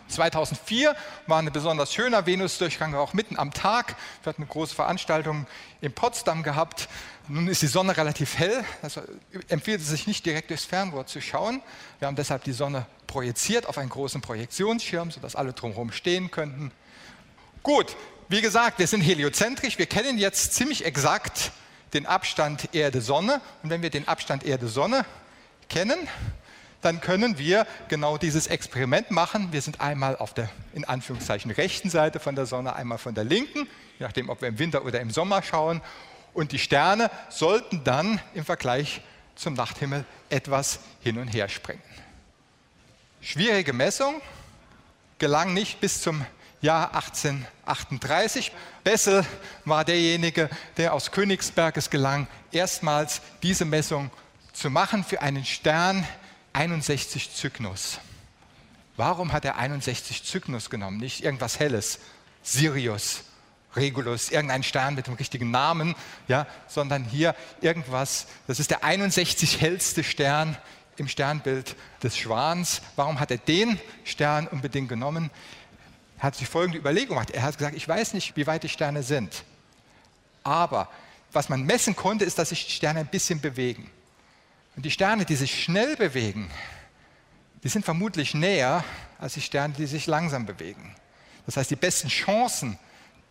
2004 0.07 0.95
war 1.27 1.39
ein 1.39 1.51
besonders 1.51 1.93
schöner 1.93 2.25
Venusdurchgang, 2.25 2.95
auch 2.95 3.13
mitten 3.13 3.37
am 3.37 3.53
Tag. 3.53 3.95
Wir 4.23 4.29
hatten 4.29 4.43
eine 4.43 4.51
große 4.51 4.75
Veranstaltung 4.75 5.47
in 5.81 5.91
Potsdam 5.91 6.43
gehabt. 6.43 6.87
Nun 7.27 7.47
ist 7.47 7.61
die 7.61 7.67
Sonne 7.67 7.97
relativ 7.97 8.37
hell, 8.37 8.63
also 8.81 9.01
empfiehlt 9.49 9.81
es 9.81 9.89
sich 9.89 10.07
nicht 10.07 10.25
direkt 10.25 10.49
durchs 10.49 10.65
Fernrohr 10.65 11.05
zu 11.07 11.19
schauen. 11.19 11.61
Wir 11.99 12.07
haben 12.07 12.15
deshalb 12.15 12.45
die 12.45 12.53
Sonne 12.53 12.85
projiziert 13.05 13.65
auf 13.65 13.77
einen 13.77 13.89
großen 13.89 14.21
Projektionsschirm, 14.21 15.11
sodass 15.11 15.35
alle 15.35 15.53
drumherum 15.53 15.91
stehen 15.91 16.31
könnten. 16.31 16.71
Gut, 17.63 17.97
wie 18.29 18.41
gesagt, 18.41 18.79
wir 18.79 18.87
sind 18.87 19.01
heliozentrisch. 19.01 19.77
Wir 19.77 19.87
kennen 19.87 20.17
jetzt 20.17 20.53
ziemlich 20.53 20.85
exakt 20.85 21.51
den 21.93 22.05
Abstand 22.05 22.73
Erde-Sonne. 22.73 23.41
Und 23.63 23.69
wenn 23.69 23.81
wir 23.81 23.89
den 23.89 24.07
Abstand 24.07 24.45
Erde-Sonne 24.45 25.05
kennen, 25.69 26.07
dann 26.81 27.01
können 27.01 27.37
wir 27.37 27.65
genau 27.87 28.17
dieses 28.17 28.47
Experiment 28.47 29.11
machen. 29.11 29.51
Wir 29.51 29.61
sind 29.61 29.81
einmal 29.81 30.15
auf 30.15 30.33
der 30.33 30.49
in 30.73 30.85
Anführungszeichen 30.85 31.51
rechten 31.51 31.89
Seite 31.89 32.19
von 32.19 32.35
der 32.35 32.45
Sonne, 32.45 32.75
einmal 32.75 32.97
von 32.97 33.15
der 33.15 33.23
linken, 33.23 33.67
je 33.99 34.05
nachdem, 34.05 34.29
ob 34.29 34.41
wir 34.41 34.47
im 34.47 34.59
Winter 34.59 34.85
oder 34.85 35.01
im 35.01 35.11
Sommer 35.11 35.41
schauen. 35.41 35.81
Und 36.33 36.51
die 36.51 36.59
Sterne 36.59 37.09
sollten 37.29 37.83
dann 37.83 38.21
im 38.33 38.45
Vergleich 38.45 39.01
zum 39.35 39.55
Nachthimmel 39.55 40.05
etwas 40.29 40.79
hin 41.01 41.17
und 41.17 41.27
her 41.27 41.49
springen. 41.49 41.81
Schwierige 43.21 43.73
Messung, 43.73 44.21
gelang 45.17 45.53
nicht 45.53 45.79
bis 45.79 46.01
zum 46.01 46.25
Jahr 46.61 46.93
1838. 46.95 48.51
Bessel 48.83 49.25
war 49.65 49.85
derjenige, 49.85 50.49
der 50.77 50.93
aus 50.93 51.11
Königsberg 51.11 51.77
es 51.77 51.89
gelang, 51.89 52.27
erstmals 52.51 53.21
diese 53.43 53.65
Messung 53.65 54.11
zu 54.53 54.69
machen 54.69 55.03
für 55.03 55.21
einen 55.21 55.45
Stern, 55.45 56.05
61 56.57 57.35
Zygnus. 57.35 57.99
Warum 58.95 59.31
hat 59.31 59.45
er 59.45 59.57
61 59.57 60.23
Zygnus 60.23 60.71
genommen? 60.71 60.97
Nicht 60.97 61.23
irgendwas 61.23 61.59
Helles, 61.59 61.99
Sirius, 62.41 63.25
Regulus, 63.75 64.31
irgendein 64.31 64.63
Stern 64.63 64.95
mit 64.95 65.05
dem 65.05 65.13
richtigen 65.13 65.51
Namen, 65.51 65.93
ja, 66.27 66.47
sondern 66.67 67.03
hier 67.03 67.35
irgendwas, 67.61 68.25
das 68.47 68.59
ist 68.59 68.71
der 68.71 68.83
61 68.83 69.61
hellste 69.61 70.03
Stern 70.03 70.57
im 70.95 71.07
Sternbild 71.07 71.75
des 72.01 72.17
Schwans. 72.17 72.81
Warum 72.95 73.19
hat 73.19 73.29
er 73.29 73.37
den 73.37 73.79
Stern 74.03 74.47
unbedingt 74.47 74.89
genommen? 74.89 75.29
Er 76.17 76.23
hat 76.23 76.37
sich 76.37 76.47
folgende 76.47 76.79
Überlegung 76.79 77.09
gemacht. 77.09 77.29
Er 77.29 77.43
hat 77.43 77.59
gesagt, 77.59 77.77
ich 77.77 77.87
weiß 77.87 78.15
nicht, 78.15 78.35
wie 78.35 78.47
weit 78.47 78.63
die 78.63 78.69
Sterne 78.69 79.03
sind. 79.03 79.43
Aber 80.43 80.89
was 81.31 81.49
man 81.49 81.67
messen 81.67 81.95
konnte, 81.95 82.25
ist, 82.25 82.39
dass 82.39 82.49
sich 82.49 82.65
die 82.65 82.71
Sterne 82.71 83.01
ein 83.01 83.07
bisschen 83.07 83.41
bewegen. 83.41 83.91
Und 84.77 84.83
die 84.83 84.91
Sterne, 84.91 85.25
die 85.25 85.35
sich 85.35 85.63
schnell 85.63 85.95
bewegen, 85.95 86.51
die 87.63 87.67
sind 87.67 87.83
vermutlich 87.83 88.35
näher 88.35 88.83
als 89.17 89.33
die 89.33 89.41
Sterne, 89.41 89.73
die 89.73 89.87
sich 89.87 90.05
langsam 90.05 90.45
bewegen. 90.45 90.95
Das 91.47 91.57
heißt, 91.57 91.71
die 91.71 91.75
besten 91.75 92.09
Chancen, 92.09 92.77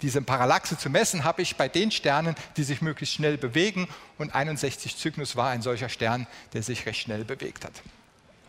diese 0.03 0.21
Parallaxe 0.23 0.77
zu 0.77 0.91
messen, 0.91 1.23
habe 1.23 1.43
ich 1.43 1.55
bei 1.55 1.69
den 1.69 1.93
Sternen, 1.93 2.35
die 2.57 2.65
sich 2.65 2.83
möglichst 2.83 3.15
schnell 3.15 3.39
bewegen. 3.39 3.87
Und 4.19 4.35
61 4.35 4.97
Cygnus 4.97 5.37
war 5.37 5.51
ein 5.51 5.63
solcher 5.63 5.89
Stern, 5.89 6.27
der 6.53 6.65
sich 6.65 6.85
recht 6.85 7.01
schnell 7.01 7.25
bewegt 7.25 7.65
hat. 7.65 7.81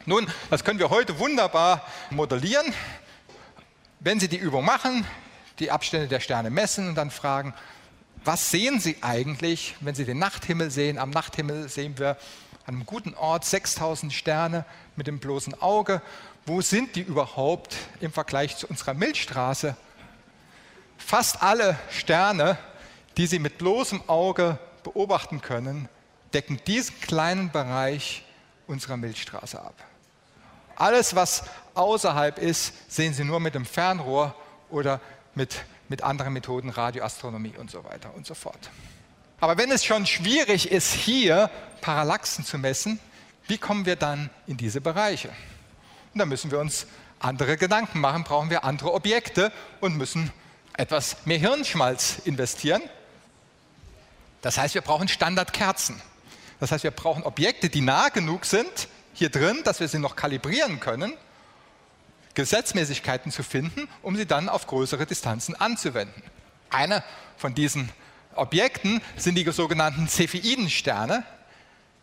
Nun, 0.08 0.28
das 0.50 0.64
können 0.64 0.80
wir 0.80 0.90
heute 0.90 1.20
wunderbar 1.20 1.86
modellieren. 2.10 2.74
Wenn 4.00 4.20
Sie 4.20 4.28
die 4.28 4.38
Übung 4.38 4.66
machen, 4.66 5.06
die 5.60 5.70
Abstände 5.70 6.08
der 6.08 6.20
Sterne 6.20 6.50
messen 6.50 6.90
und 6.90 6.96
dann 6.96 7.12
fragen, 7.12 7.54
was 8.26 8.50
sehen 8.50 8.80
Sie 8.80 8.98
eigentlich, 9.02 9.76
wenn 9.82 9.94
Sie 9.94 10.04
den 10.04 10.18
Nachthimmel 10.18 10.72
sehen? 10.72 10.98
Am 10.98 11.12
Nachthimmel 11.12 11.70
sehen 11.70 12.00
wir 12.00 12.18
an 12.68 12.76
einem 12.76 12.86
guten 12.86 13.14
Ort 13.14 13.46
6000 13.46 14.12
Sterne 14.12 14.66
mit 14.98 15.08
dem 15.08 15.20
bloßen 15.20 15.60
Auge. 15.62 16.02
Wo 16.46 16.60
sind 16.60 16.98
die 16.98 17.02
überhaupt 17.02 17.78
im 18.02 18.12
Vergleich 18.12 18.58
zu 18.58 18.68
unserer 18.68 18.94
Milchstraße? 18.94 19.78
Fast 20.98 21.42
alle 21.42 21.80
Sterne, 21.90 22.58
die 23.16 23.26
Sie 23.26 23.40
mit 23.40 23.58
bloßem 23.58 24.10
Auge 24.10 24.60
beobachten 24.84 25.42
können, 25.42 25.88
decken 26.34 26.60
diesen 26.68 27.00
kleinen 27.00 27.52
Bereich 27.52 28.26
unserer 28.68 28.98
Milchstraße 28.98 29.62
ab. 29.62 29.76
Alles, 30.76 31.16
was 31.16 31.46
außerhalb 31.74 32.38
ist, 32.38 32.92
sehen 32.92 33.14
Sie 33.14 33.24
nur 33.24 33.40
mit 33.40 33.56
dem 33.56 33.66
Fernrohr 33.66 34.36
oder 34.70 35.00
mit, 35.36 35.64
mit 35.88 36.04
anderen 36.04 36.34
Methoden, 36.34 36.70
Radioastronomie 36.70 37.56
und 37.58 37.72
so 37.72 37.86
weiter 37.86 38.14
und 38.14 38.28
so 38.28 38.34
fort. 38.34 38.70
Aber 39.40 39.58
wenn 39.58 39.72
es 39.72 39.86
schon 39.86 40.06
schwierig 40.06 40.72
ist, 40.72 40.94
hier 40.94 41.50
Parallaxen 41.82 42.44
zu 42.44 42.58
messen, 42.58 43.00
wie 43.48 43.58
kommen 43.58 43.86
wir 43.86 43.96
dann 43.96 44.30
in 44.48 44.58
diese 44.58 44.82
Bereiche? 44.82 45.30
Und 46.14 46.20
da 46.20 46.26
müssen 46.26 46.52
wir 46.52 46.60
uns 46.60 46.88
andere 47.20 47.58
Gedanken 47.58 48.00
machen, 48.00 48.24
brauchen 48.24 48.50
wir 48.50 48.64
andere 48.64 48.94
Objekte 48.94 49.52
und 49.80 49.96
müssen 49.96 50.32
etwas 50.74 51.26
mehr 51.26 51.38
Hirnschmalz 51.38 52.20
investieren. 52.26 52.82
Das 54.42 54.58
heißt, 54.58 54.76
wir 54.76 54.82
brauchen 54.82 55.08
Standardkerzen. 55.08 56.02
Das 56.60 56.72
heißt, 56.72 56.84
wir 56.84 56.92
brauchen 56.92 57.24
Objekte, 57.24 57.70
die 57.70 57.82
nah 57.82 58.10
genug 58.10 58.46
sind 58.46 58.88
hier 59.14 59.30
drin, 59.30 59.62
dass 59.64 59.80
wir 59.80 59.88
sie 59.88 60.00
noch 60.00 60.16
kalibrieren 60.16 60.80
können, 60.80 61.14
Gesetzmäßigkeiten 62.36 63.32
zu 63.32 63.42
finden, 63.42 63.88
um 64.04 64.16
sie 64.16 64.28
dann 64.28 64.48
auf 64.48 64.68
größere 64.68 65.08
Distanzen 65.08 65.56
anzuwenden. 65.56 66.22
Eine 66.70 67.04
von 67.38 67.56
diesen 67.56 67.90
Objekten 68.38 69.02
sind 69.16 69.36
die 69.36 69.50
sogenannten 69.52 70.08
Cepheidensterne. 70.08 71.24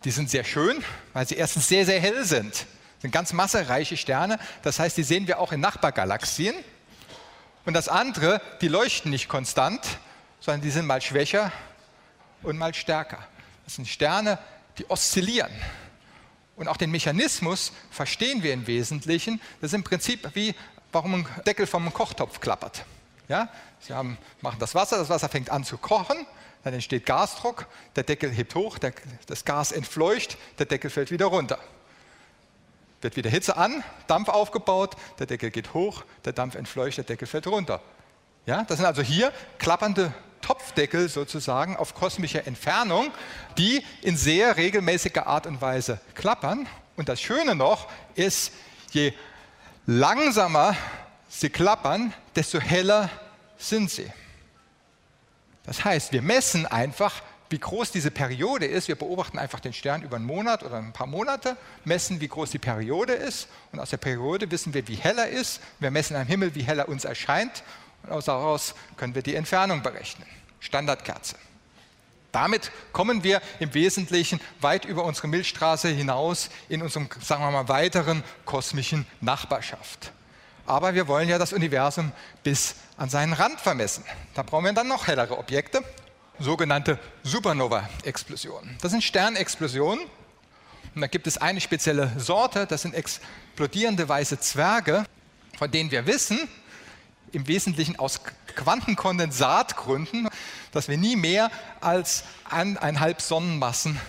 Die 0.04 0.10
sind 0.10 0.28
sehr 0.30 0.44
schön, 0.44 0.84
weil 1.12 1.26
sie 1.26 1.36
erstens 1.36 1.68
sehr, 1.68 1.86
sehr 1.86 2.00
hell 2.00 2.24
sind. 2.24 2.52
Das 2.52 3.02
sind 3.02 3.10
ganz 3.10 3.32
massereiche 3.32 3.96
Sterne. 3.96 4.38
Das 4.62 4.78
heißt, 4.78 4.96
die 4.96 5.02
sehen 5.02 5.26
wir 5.26 5.38
auch 5.38 5.52
in 5.52 5.60
Nachbargalaxien. 5.60 6.54
Und 7.64 7.74
das 7.74 7.88
andere, 7.88 8.40
die 8.60 8.68
leuchten 8.68 9.10
nicht 9.10 9.28
konstant, 9.28 9.80
sondern 10.40 10.60
die 10.60 10.70
sind 10.70 10.86
mal 10.86 11.00
schwächer 11.00 11.52
und 12.42 12.58
mal 12.58 12.74
stärker. 12.74 13.26
Das 13.64 13.76
sind 13.76 13.88
Sterne, 13.88 14.38
die 14.78 14.88
oszillieren. 14.90 15.52
Und 16.56 16.68
auch 16.68 16.76
den 16.76 16.90
Mechanismus 16.90 17.72
verstehen 17.90 18.42
wir 18.42 18.52
im 18.52 18.66
Wesentlichen. 18.66 19.40
Das 19.60 19.70
ist 19.70 19.74
im 19.74 19.84
Prinzip 19.84 20.28
wie, 20.34 20.54
warum 20.92 21.14
ein 21.14 21.26
Deckel 21.46 21.66
vom 21.66 21.92
Kochtopf 21.92 22.40
klappert. 22.40 22.84
Ja? 23.28 23.48
Sie 23.80 23.92
haben, 23.92 24.18
machen 24.40 24.58
das 24.58 24.74
Wasser, 24.74 24.98
das 24.98 25.08
Wasser 25.08 25.28
fängt 25.28 25.50
an 25.50 25.64
zu 25.64 25.78
kochen, 25.78 26.26
dann 26.62 26.74
entsteht 26.74 27.06
Gasdruck, 27.06 27.66
der 27.94 28.04
Deckel 28.04 28.30
hebt 28.30 28.54
hoch, 28.54 28.78
der, 28.78 28.92
das 29.26 29.44
Gas 29.44 29.72
entfleucht, 29.72 30.38
der 30.58 30.66
Deckel 30.66 30.90
fällt 30.90 31.10
wieder 31.10 31.26
runter. 31.26 31.58
Wird 33.02 33.16
wieder 33.16 33.28
Hitze 33.28 33.56
an, 33.56 33.84
Dampf 34.06 34.30
aufgebaut, 34.30 34.96
der 35.18 35.26
Deckel 35.26 35.50
geht 35.50 35.74
hoch, 35.74 36.04
der 36.24 36.32
Dampf 36.32 36.54
entfleucht, 36.54 36.96
der 36.96 37.04
Deckel 37.04 37.28
fällt 37.28 37.46
runter. 37.46 37.82
Ja, 38.46 38.64
das 38.64 38.78
sind 38.78 38.86
also 38.86 39.02
hier 39.02 39.32
klappernde 39.58 40.12
Topfdeckel 40.40 41.08
sozusagen 41.08 41.76
auf 41.76 41.94
kosmischer 41.94 42.46
Entfernung, 42.46 43.10
die 43.56 43.82
in 44.02 44.16
sehr 44.16 44.56
regelmäßiger 44.56 45.26
Art 45.26 45.46
und 45.46 45.60
Weise 45.60 46.00
klappern. 46.14 46.66
Und 46.96 47.08
das 47.08 47.20
Schöne 47.20 47.54
noch 47.54 47.88
ist, 48.14 48.52
je 48.90 49.12
langsamer 49.86 50.76
sie 51.28 51.50
klappern, 51.50 52.12
desto 52.36 52.60
heller 52.60 53.10
sind 53.56 53.90
sie. 53.90 54.10
Das 55.64 55.84
heißt, 55.84 56.12
wir 56.12 56.22
messen 56.22 56.66
einfach, 56.66 57.22
wie 57.50 57.58
groß 57.58 57.92
diese 57.92 58.10
Periode 58.10 58.66
ist. 58.66 58.88
Wir 58.88 58.96
beobachten 58.96 59.38
einfach 59.38 59.60
den 59.60 59.72
Stern 59.72 60.02
über 60.02 60.16
einen 60.16 60.26
Monat 60.26 60.62
oder 60.62 60.76
ein 60.76 60.92
paar 60.92 61.06
Monate, 61.06 61.56
messen, 61.84 62.20
wie 62.20 62.28
groß 62.28 62.50
die 62.50 62.58
Periode 62.58 63.12
ist. 63.12 63.48
Und 63.72 63.80
aus 63.80 63.90
der 63.90 63.96
Periode 63.96 64.50
wissen 64.50 64.74
wir, 64.74 64.86
wie 64.88 64.96
hell 64.96 65.18
er 65.18 65.28
ist. 65.28 65.60
Wir 65.78 65.90
messen 65.90 66.16
am 66.16 66.26
Himmel, 66.26 66.54
wie 66.54 66.62
hell 66.62 66.78
er 66.78 66.88
uns 66.88 67.04
erscheint. 67.04 67.62
Und 68.02 68.26
daraus 68.26 68.74
können 68.96 69.14
wir 69.14 69.22
die 69.22 69.34
Entfernung 69.34 69.82
berechnen. 69.82 70.26
Standardkerze. 70.60 71.36
Damit 72.32 72.72
kommen 72.92 73.22
wir 73.22 73.40
im 73.60 73.72
Wesentlichen 73.74 74.40
weit 74.60 74.84
über 74.84 75.04
unsere 75.04 75.28
Milchstraße 75.28 75.88
hinaus 75.88 76.50
in 76.68 76.82
unserem, 76.82 77.08
sagen 77.20 77.44
wir 77.44 77.50
mal, 77.52 77.68
weiteren 77.68 78.24
kosmischen 78.44 79.06
Nachbarschaft. 79.20 80.10
Aber 80.66 80.94
wir 80.94 81.08
wollen 81.08 81.28
ja 81.28 81.38
das 81.38 81.52
Universum 81.52 82.12
bis 82.42 82.76
an 82.96 83.10
seinen 83.10 83.32
Rand 83.32 83.60
vermessen. 83.60 84.04
Da 84.34 84.42
brauchen 84.42 84.64
wir 84.64 84.72
dann 84.72 84.88
noch 84.88 85.06
hellere 85.06 85.38
Objekte, 85.38 85.82
sogenannte 86.38 86.98
Supernova-Explosionen. 87.22 88.76
Das 88.80 88.92
sind 88.92 89.04
Sternexplosionen. 89.04 90.06
Und 90.94 91.00
da 91.00 91.06
gibt 91.06 91.26
es 91.26 91.38
eine 91.38 91.60
spezielle 91.60 92.12
Sorte, 92.18 92.66
das 92.66 92.82
sind 92.82 92.94
explodierende 92.94 94.08
weiße 94.08 94.38
Zwerge, 94.38 95.04
von 95.58 95.70
denen 95.70 95.90
wir 95.90 96.06
wissen, 96.06 96.38
im 97.32 97.48
Wesentlichen 97.48 97.98
aus 97.98 98.20
Quantenkondensatgründen, 98.54 100.28
dass 100.70 100.88
wir 100.88 100.96
nie 100.96 101.16
mehr 101.16 101.50
als 101.80 102.24
eineinhalb 102.48 103.20
Sonnenmassen 103.20 104.00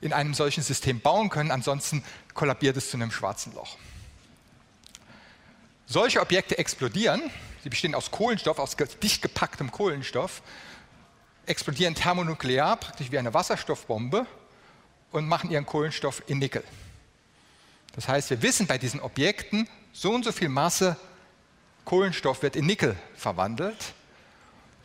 in 0.00 0.12
einem 0.12 0.34
solchen 0.34 0.62
System 0.62 1.00
bauen 1.00 1.30
können. 1.30 1.52
Ansonsten 1.52 2.04
kollabiert 2.34 2.76
es 2.76 2.90
zu 2.90 2.96
einem 2.96 3.12
schwarzen 3.12 3.54
Loch. 3.54 3.76
Solche 5.86 6.20
Objekte 6.20 6.58
explodieren, 6.58 7.22
sie 7.62 7.68
bestehen 7.68 7.94
aus 7.94 8.10
Kohlenstoff, 8.10 8.58
aus 8.58 8.76
dicht 8.76 9.22
gepacktem 9.22 9.70
Kohlenstoff, 9.70 10.42
explodieren 11.46 11.94
thermonuklear, 11.94 12.76
praktisch 12.76 13.10
wie 13.10 13.18
eine 13.18 13.34
Wasserstoffbombe 13.34 14.26
und 15.12 15.28
machen 15.28 15.50
ihren 15.50 15.66
Kohlenstoff 15.66 16.22
in 16.26 16.38
Nickel. 16.38 16.64
Das 17.94 18.08
heißt, 18.08 18.30
wir 18.30 18.42
wissen 18.42 18.66
bei 18.66 18.78
diesen 18.78 19.00
Objekten, 19.00 19.68
so 19.92 20.12
und 20.12 20.24
so 20.24 20.32
viel 20.32 20.48
Masse 20.48 20.96
Kohlenstoff 21.84 22.42
wird 22.42 22.56
in 22.56 22.66
Nickel 22.66 22.96
verwandelt. 23.14 23.76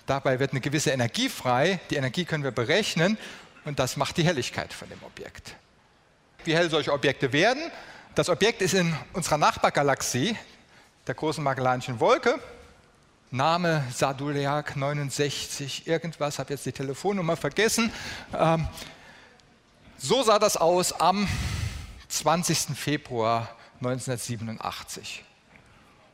Dabei 0.05 0.39
wird 0.39 0.51
eine 0.51 0.61
gewisse 0.61 0.91
Energie 0.91 1.29
frei. 1.29 1.79
Die 1.89 1.95
Energie 1.95 2.25
können 2.25 2.43
wir 2.43 2.51
berechnen 2.51 3.17
und 3.65 3.79
das 3.79 3.95
macht 3.95 4.17
die 4.17 4.23
Helligkeit 4.23 4.73
von 4.73 4.89
dem 4.89 5.01
Objekt. 5.03 5.55
Wie 6.43 6.55
hell 6.55 6.69
solche 6.69 6.91
Objekte 6.91 7.31
werden? 7.31 7.71
Das 8.15 8.29
Objekt 8.29 8.61
ist 8.61 8.73
in 8.73 8.95
unserer 9.13 9.37
Nachbargalaxie, 9.37 10.35
der 11.09 11.15
großen 11.15 11.43
Magellanischen 11.43 11.99
Wolke. 11.99 12.39
Name 13.31 13.83
Sarduleak 13.91 14.75
69, 14.75 15.87
irgendwas, 15.87 16.37
habe 16.37 16.53
jetzt 16.53 16.67
die 16.67 16.71
Telefonnummer 16.71 17.35
vergessen. 17.35 17.91
Ähm, 18.31 18.67
so 19.97 20.21
sah 20.21 20.37
das 20.37 20.55
aus 20.55 20.93
am 20.93 21.27
20. 22.09 22.77
Februar 22.77 23.49
1987. 23.81 25.23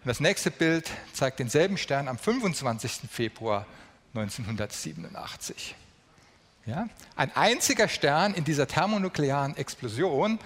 Und 0.01 0.07
das 0.07 0.21
nächste 0.21 0.49
Bild 0.49 0.89
zeigt 1.11 1.39
denselben 1.39 1.77
Stern 1.77 2.07
am 2.07 2.17
25. 2.17 3.01
Februar 3.11 3.65
1987. 4.13 5.75
Ja? 6.67 6.87
Ein 7.17 7.35
einziger 7.35 7.89
Stern 7.89 8.33
in 8.33 8.45
dieser 8.45 8.65
thermonuklearen 8.65 9.57
Explosion 9.57 10.39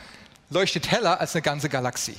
leuchtet 0.50 0.90
heller 0.90 1.20
als 1.20 1.36
eine 1.36 1.44
ganze 1.44 1.70
Galaxie. 1.70 2.18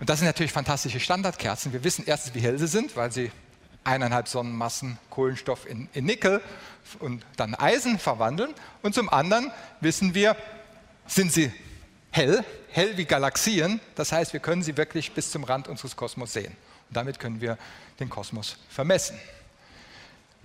Und 0.00 0.08
das 0.08 0.18
sind 0.18 0.26
natürlich 0.26 0.52
fantastische 0.52 1.00
Standardkerzen. 1.00 1.72
Wir 1.72 1.82
wissen 1.82 2.04
erstens, 2.06 2.34
wie 2.34 2.40
hell 2.40 2.58
sie 2.58 2.68
sind, 2.68 2.96
weil 2.96 3.10
sie 3.10 3.32
eineinhalb 3.84 4.28
Sonnenmassen 4.28 4.98
Kohlenstoff 5.10 5.66
in, 5.66 5.88
in 5.92 6.04
Nickel 6.04 6.40
und 7.00 7.24
dann 7.36 7.54
Eisen 7.54 7.98
verwandeln. 7.98 8.54
Und 8.82 8.94
zum 8.94 9.08
anderen 9.08 9.50
wissen 9.80 10.14
wir, 10.14 10.36
sind 11.06 11.32
sie 11.32 11.52
hell, 12.10 12.44
hell 12.70 12.96
wie 12.96 13.06
Galaxien. 13.06 13.80
Das 13.94 14.12
heißt, 14.12 14.32
wir 14.32 14.40
können 14.40 14.62
sie 14.62 14.76
wirklich 14.76 15.12
bis 15.12 15.30
zum 15.30 15.44
Rand 15.44 15.68
unseres 15.68 15.96
Kosmos 15.96 16.32
sehen. 16.32 16.56
Und 16.88 16.96
damit 16.96 17.18
können 17.18 17.40
wir 17.40 17.58
den 17.98 18.08
Kosmos 18.08 18.56
vermessen. 18.68 19.18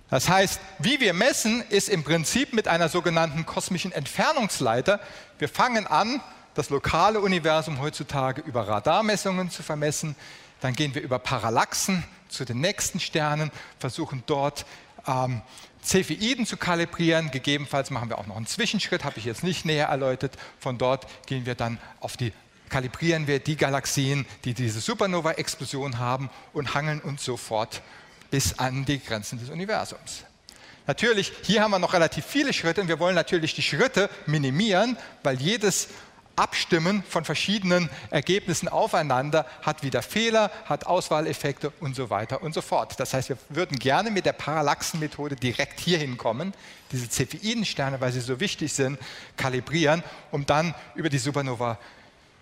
Das 0.09 0.29
heißt, 0.29 0.59
wie 0.79 0.99
wir 0.99 1.13
messen, 1.13 1.63
ist 1.69 1.89
im 1.89 2.03
Prinzip 2.03 2.53
mit 2.53 2.67
einer 2.67 2.89
sogenannten 2.89 3.45
kosmischen 3.45 3.91
Entfernungsleiter. 3.91 4.99
Wir 5.39 5.49
fangen 5.49 5.87
an, 5.87 6.21
das 6.53 6.69
lokale 6.69 7.19
Universum 7.19 7.79
heutzutage 7.79 8.41
über 8.41 8.67
Radarmessungen 8.67 9.49
zu 9.49 9.63
vermessen. 9.63 10.15
Dann 10.61 10.73
gehen 10.73 10.95
wir 10.95 11.01
über 11.01 11.19
Parallaxen 11.19 12.03
zu 12.29 12.45
den 12.45 12.61
nächsten 12.61 12.99
Sternen, 12.99 13.51
versuchen 13.79 14.23
dort 14.25 14.65
ähm, 15.07 15.41
Cepheiden 15.83 16.45
zu 16.45 16.57
kalibrieren. 16.57 17.31
Gegebenenfalls 17.31 17.89
machen 17.89 18.09
wir 18.09 18.17
auch 18.17 18.27
noch 18.27 18.37
einen 18.37 18.47
Zwischenschritt, 18.47 19.03
habe 19.03 19.17
ich 19.17 19.25
jetzt 19.25 19.43
nicht 19.43 19.65
näher 19.65 19.87
erläutert. 19.87 20.37
Von 20.59 20.77
dort 20.77 21.07
gehen 21.25 21.45
wir 21.45 21.55
dann 21.55 21.79
auf 21.99 22.17
die 22.17 22.31
kalibrieren 22.69 23.27
wir 23.27 23.37
die 23.37 23.55
Galaxien, 23.55 24.25
die 24.45 24.55
diese 24.55 24.79
Supernova-Explosion 24.79 25.99
haben 25.99 26.31
und 26.53 26.73
hangeln 26.73 27.01
uns 27.01 27.23
sofort 27.23 27.83
bis 28.31 28.57
an 28.57 28.83
die 28.85 28.99
Grenzen 28.99 29.37
des 29.37 29.51
Universums. 29.51 30.23
Natürlich, 30.87 31.31
hier 31.43 31.61
haben 31.61 31.69
wir 31.69 31.77
noch 31.77 31.93
relativ 31.93 32.25
viele 32.25 32.51
Schritte 32.51 32.81
und 32.81 32.87
wir 32.87 32.97
wollen 32.97 33.13
natürlich 33.13 33.53
die 33.53 33.61
Schritte 33.61 34.09
minimieren, 34.25 34.97
weil 35.21 35.39
jedes 35.39 35.89
Abstimmen 36.35 37.03
von 37.07 37.25
verschiedenen 37.25 37.89
Ergebnissen 38.09 38.67
aufeinander 38.67 39.45
hat 39.61 39.83
wieder 39.83 40.01
Fehler, 40.01 40.49
hat 40.65 40.85
Auswahleffekte 40.85 41.71
und 41.79 41.95
so 41.95 42.09
weiter 42.09 42.41
und 42.41 42.53
so 42.53 42.61
fort. 42.61 42.99
Das 42.99 43.13
heißt, 43.13 43.29
wir 43.29 43.37
würden 43.49 43.77
gerne 43.77 44.09
mit 44.09 44.25
der 44.25 44.33
Parallaxenmethode 44.33 45.35
direkt 45.35 45.79
hier 45.79 45.99
hinkommen, 45.99 46.53
diese 46.91 47.07
Cepheidensterne, 47.09 48.01
weil 48.01 48.11
sie 48.11 48.21
so 48.21 48.39
wichtig 48.39 48.73
sind, 48.73 48.97
kalibrieren, 49.37 50.03
um 50.31 50.45
dann 50.45 50.73
über 50.95 51.09
die 51.09 51.19
Supernova 51.19 51.77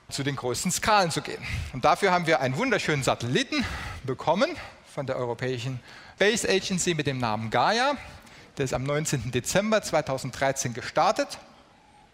zu 0.10 0.24
den 0.24 0.36
größten 0.36 0.72
Skalen 0.72 1.12
zu 1.12 1.22
gehen. 1.22 1.44
Und 1.74 1.84
dafür 1.84 2.12
haben 2.12 2.28
wir 2.28 2.40
einen 2.40 2.56
wunderschönen 2.58 3.04
Satelliten 3.04 3.66
bekommen 4.04 4.56
von 4.94 5.06
der 5.06 5.18
Europäischen 5.18 5.80
Space 6.16 6.46
Agency 6.46 6.94
mit 6.94 7.08
dem 7.08 7.18
Namen 7.18 7.50
Gaia. 7.50 7.96
Der 8.58 8.66
ist 8.66 8.74
am 8.74 8.84
19. 8.84 9.32
Dezember 9.32 9.82
2013 9.82 10.74
gestartet 10.74 11.40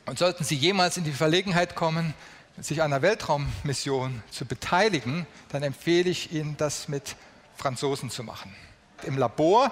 und 0.07 0.17
sollten 0.17 0.43
Sie 0.43 0.55
jemals 0.55 0.97
in 0.97 1.03
die 1.03 1.11
Verlegenheit 1.11 1.75
kommen, 1.75 2.13
sich 2.59 2.81
an 2.81 2.91
einer 2.91 3.03
Weltraummission 3.03 4.23
zu 4.31 4.45
beteiligen, 4.45 5.27
dann 5.49 5.61
empfehle 5.61 6.09
ich 6.09 6.31
Ihnen, 6.31 6.57
das 6.57 6.87
mit 6.87 7.15
Franzosen 7.55 8.09
zu 8.09 8.23
machen. 8.23 8.55
Im 9.03 9.17
Labor 9.17 9.71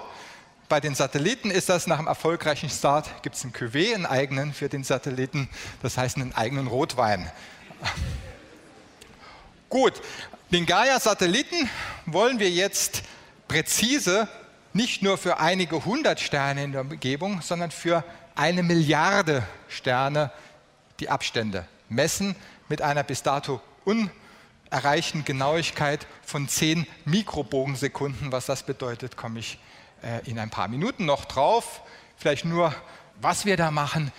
bei 0.68 0.78
den 0.78 0.94
Satelliten 0.94 1.50
ist 1.50 1.68
das 1.68 1.86
nach 1.86 1.98
einem 1.98 2.06
erfolgreichen 2.06 2.70
Start, 2.70 3.22
gibt 3.22 3.36
es 3.36 3.44
einen 3.44 3.52
Cuvée, 3.52 3.94
einen 3.94 4.06
eigenen 4.06 4.52
für 4.52 4.68
den 4.68 4.84
Satelliten, 4.84 5.48
das 5.82 5.96
heißt 5.96 6.16
einen 6.16 6.34
eigenen 6.34 6.66
Rotwein. 6.66 7.30
Gut, 9.68 9.94
den 10.52 10.66
Gaia-Satelliten 10.66 11.68
wollen 12.04 12.38
wir 12.38 12.50
jetzt 12.50 13.02
präzise 13.48 14.28
nicht 14.72 15.02
nur 15.02 15.18
für 15.18 15.38
einige 15.38 15.84
hundert 15.84 16.20
Sterne 16.20 16.64
in 16.64 16.72
der 16.72 16.82
Umgebung, 16.82 17.40
sondern 17.42 17.70
für 17.70 18.04
eine 18.36 18.62
Milliarde 18.62 19.42
Sterne 19.68 20.30
die 21.00 21.08
Abstände 21.08 21.66
messen 21.88 22.36
mit 22.68 22.82
einer 22.82 23.02
bis 23.02 23.22
dato 23.22 23.60
unerreichten 23.84 25.24
Genauigkeit 25.24 26.06
von 26.24 26.48
10 26.48 26.86
Mikrobogensekunden. 27.04 28.32
Was 28.32 28.46
das 28.46 28.62
bedeutet, 28.62 29.16
komme 29.16 29.40
ich 29.40 29.58
äh, 30.02 30.28
in 30.28 30.38
ein 30.38 30.50
paar 30.50 30.68
Minuten 30.68 31.06
noch 31.06 31.24
drauf. 31.24 31.82
Vielleicht 32.16 32.44
nur, 32.44 32.74
was 33.20 33.46
wir 33.46 33.56
da 33.56 33.70
machen. 33.70 34.12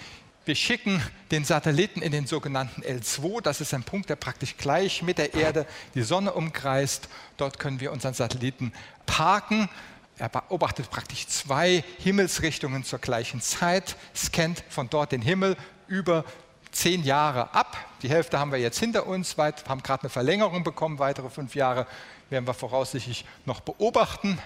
Wir 0.46 0.56
schicken 0.56 1.02
den 1.32 1.44
Satelliten 1.44 2.02
in 2.02 2.14
den 2.14 2.26
sogenannten 2.26 2.82
L2. 2.82 3.42
Das 3.42 3.60
ist 3.60 3.74
ein 3.74 3.84
Punkt, 3.84 4.10
der 4.10 4.16
praktisch 4.16 4.56
gleich 4.56 5.04
mit 5.04 5.18
der 5.18 5.34
Erde 5.34 5.66
die 5.94 6.04
Sonne 6.04 6.32
umkreist. 6.34 7.10
Dort 7.36 7.60
können 7.60 7.82
wir 7.82 7.92
unseren 7.92 8.14
Satelliten 8.14 8.72
parken 9.06 9.70
er 10.18 10.30
beobachtet 10.30 10.90
praktisch 10.90 11.28
zwei 11.28 11.84
Himmelsrichtungen 12.00 12.84
zur 12.84 13.00
gleichen 13.00 13.42
Zeit, 13.42 13.96
scannt 14.16 14.64
von 14.70 14.90
dort 14.90 15.12
den 15.12 15.22
Himmel 15.22 15.56
über 15.88 16.26
zehn 16.72 17.04
Jahre 17.04 17.54
ab. 17.54 17.78
Die 18.02 18.10
Hälfte 18.10 18.40
haben 18.40 18.52
wir 18.52 18.60
jetzt 18.60 18.80
hinter 18.80 19.08
uns, 19.08 19.38
haben 19.38 19.84
gerade 19.84 20.04
eine 20.04 20.10
Verlängerung 20.10 20.64
bekommen, 20.64 21.00
weitere 21.00 21.30
fünf 21.30 21.56
Jahre 21.56 21.88
werden 22.30 22.48
wir 22.48 22.54
voraussichtlich 22.54 23.26
noch 23.46 23.62
beobachten. 23.62 24.40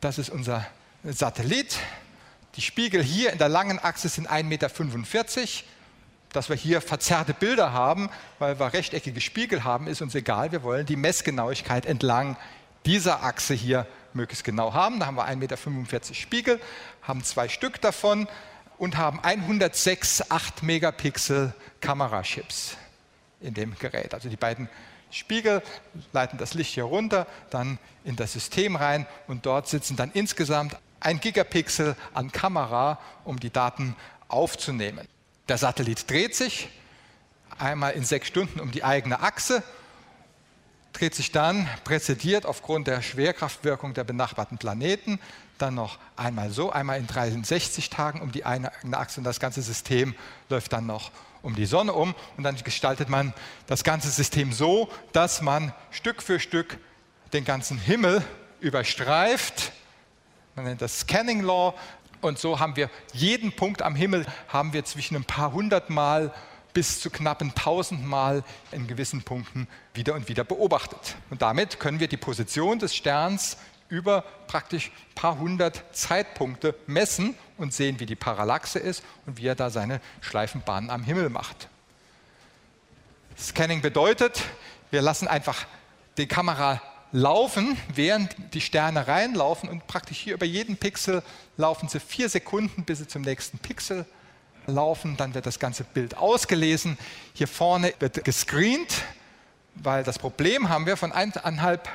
Das 0.00 0.18
ist 0.18 0.30
unser 0.30 0.66
Satellit. 1.02 1.78
Die 2.56 2.60
Spiegel 2.60 3.02
hier 3.02 3.32
in 3.32 3.38
der 3.38 3.48
langen 3.48 3.78
Achse 3.78 4.08
sind 4.08 4.30
1,45 4.30 4.44
Meter. 4.44 4.70
Dass 6.32 6.48
wir 6.48 6.56
hier 6.56 6.80
verzerrte 6.80 7.32
Bilder 7.32 7.72
haben, 7.72 8.10
weil 8.40 8.58
wir 8.58 8.72
rechteckige 8.72 9.20
Spiegel 9.20 9.62
haben, 9.62 9.86
ist 9.86 10.02
uns 10.02 10.16
egal. 10.16 10.50
Wir 10.50 10.64
wollen 10.64 10.84
die 10.84 10.96
Messgenauigkeit 10.96 11.86
entlang 11.86 12.36
dieser 12.86 13.22
Achse 13.22 13.54
hier 13.54 13.86
möglichst 14.14 14.44
genau 14.44 14.72
haben. 14.72 15.00
Da 15.00 15.06
haben 15.06 15.16
wir 15.16 15.26
1,45 15.26 15.36
Meter 15.36 16.14
Spiegel, 16.14 16.60
haben 17.02 17.22
zwei 17.24 17.48
Stück 17.48 17.80
davon 17.80 18.28
und 18.78 18.96
haben 18.96 19.20
106 19.20 20.30
8 20.30 20.62
Megapixel 20.62 21.54
Kamerachips 21.80 22.76
in 23.40 23.54
dem 23.54 23.76
Gerät. 23.78 24.14
Also 24.14 24.28
die 24.28 24.36
beiden 24.36 24.68
Spiegel 25.10 25.62
leiten 26.12 26.38
das 26.38 26.54
Licht 26.54 26.74
hier 26.74 26.84
runter, 26.84 27.26
dann 27.50 27.78
in 28.04 28.16
das 28.16 28.32
System 28.32 28.74
rein 28.76 29.06
und 29.28 29.46
dort 29.46 29.68
sitzen 29.68 29.96
dann 29.96 30.10
insgesamt 30.12 30.76
ein 31.00 31.20
Gigapixel 31.20 31.96
an 32.14 32.32
Kamera, 32.32 32.98
um 33.24 33.38
die 33.38 33.50
Daten 33.50 33.94
aufzunehmen. 34.28 35.06
Der 35.48 35.58
Satellit 35.58 36.10
dreht 36.10 36.34
sich 36.34 36.68
einmal 37.58 37.92
in 37.92 38.04
sechs 38.04 38.28
Stunden 38.28 38.58
um 38.58 38.72
die 38.72 38.82
eigene 38.82 39.20
Achse 39.20 39.62
dreht 40.94 41.14
sich 41.14 41.32
dann 41.32 41.68
präzediert 41.84 42.46
aufgrund 42.46 42.86
der 42.86 43.02
Schwerkraftwirkung 43.02 43.92
der 43.92 44.04
benachbarten 44.04 44.56
Planeten 44.56 45.20
dann 45.58 45.74
noch 45.74 45.98
einmal 46.16 46.50
so, 46.50 46.72
einmal 46.72 46.98
in 46.98 47.06
63 47.06 47.90
Tagen 47.90 48.20
um 48.20 48.32
die 48.32 48.44
eine 48.44 48.72
Achse 48.92 49.20
und 49.20 49.24
das 49.24 49.38
ganze 49.38 49.62
System 49.62 50.14
läuft 50.48 50.72
dann 50.72 50.86
noch 50.86 51.10
um 51.42 51.54
die 51.54 51.66
Sonne 51.66 51.92
um 51.92 52.14
und 52.36 52.44
dann 52.44 52.56
gestaltet 52.56 53.08
man 53.08 53.34
das 53.66 53.84
ganze 53.84 54.08
System 54.10 54.52
so, 54.52 54.88
dass 55.12 55.42
man 55.42 55.72
Stück 55.90 56.22
für 56.22 56.40
Stück 56.40 56.78
den 57.32 57.44
ganzen 57.44 57.78
Himmel 57.78 58.22
überstreift. 58.60 59.72
Man 60.56 60.64
nennt 60.64 60.80
das 60.80 61.00
Scanning 61.00 61.42
Law 61.42 61.74
und 62.20 62.38
so 62.38 62.58
haben 62.60 62.76
wir 62.76 62.88
jeden 63.12 63.54
Punkt 63.54 63.82
am 63.82 63.94
Himmel 63.94 64.24
haben 64.48 64.72
wir 64.72 64.84
zwischen 64.84 65.16
ein 65.16 65.24
paar 65.24 65.52
hundert 65.52 65.90
Mal 65.90 66.32
bis 66.74 67.00
zu 67.00 67.08
knappen 67.08 67.54
tausendmal 67.54 68.44
in 68.72 68.86
gewissen 68.86 69.22
Punkten 69.22 69.66
wieder 69.94 70.14
und 70.14 70.28
wieder 70.28 70.44
beobachtet. 70.44 71.16
Und 71.30 71.40
damit 71.40 71.80
können 71.80 72.00
wir 72.00 72.08
die 72.08 72.16
Position 72.16 72.78
des 72.78 72.94
Sterns 72.94 73.56
über 73.88 74.22
praktisch 74.46 74.90
ein 74.90 75.14
paar 75.14 75.38
hundert 75.38 75.82
Zeitpunkte 75.92 76.74
messen 76.86 77.34
und 77.56 77.72
sehen, 77.72 78.00
wie 78.00 78.06
die 78.06 78.16
Parallaxe 78.16 78.78
ist 78.78 79.02
und 79.24 79.38
wie 79.38 79.46
er 79.46 79.54
da 79.54 79.70
seine 79.70 80.00
Schleifenbahnen 80.20 80.90
am 80.90 81.04
Himmel 81.04 81.30
macht. 81.30 81.68
Scanning 83.38 83.80
bedeutet, 83.80 84.42
wir 84.90 85.02
lassen 85.02 85.28
einfach 85.28 85.66
die 86.16 86.26
Kamera 86.26 86.80
laufen, 87.12 87.76
während 87.94 88.34
die 88.54 88.60
Sterne 88.60 89.06
reinlaufen 89.06 89.68
und 89.68 89.86
praktisch 89.86 90.18
hier 90.18 90.34
über 90.34 90.46
jeden 90.46 90.76
Pixel 90.76 91.22
laufen 91.56 91.88
sie 91.88 92.00
vier 92.00 92.28
Sekunden, 92.28 92.84
bis 92.84 92.98
sie 92.98 93.06
zum 93.06 93.22
nächsten 93.22 93.58
Pixel 93.58 94.06
laufen, 94.66 95.16
dann 95.16 95.34
wird 95.34 95.46
das 95.46 95.58
ganze 95.58 95.84
Bild 95.84 96.16
ausgelesen. 96.16 96.98
Hier 97.32 97.48
vorne 97.48 97.92
wird 97.98 98.24
gescreent, 98.24 99.02
weil 99.74 100.04
das 100.04 100.18
Problem 100.18 100.68
haben 100.68 100.86
wir 100.86 100.96
von 100.96 101.12
eineinhalb 101.12 101.88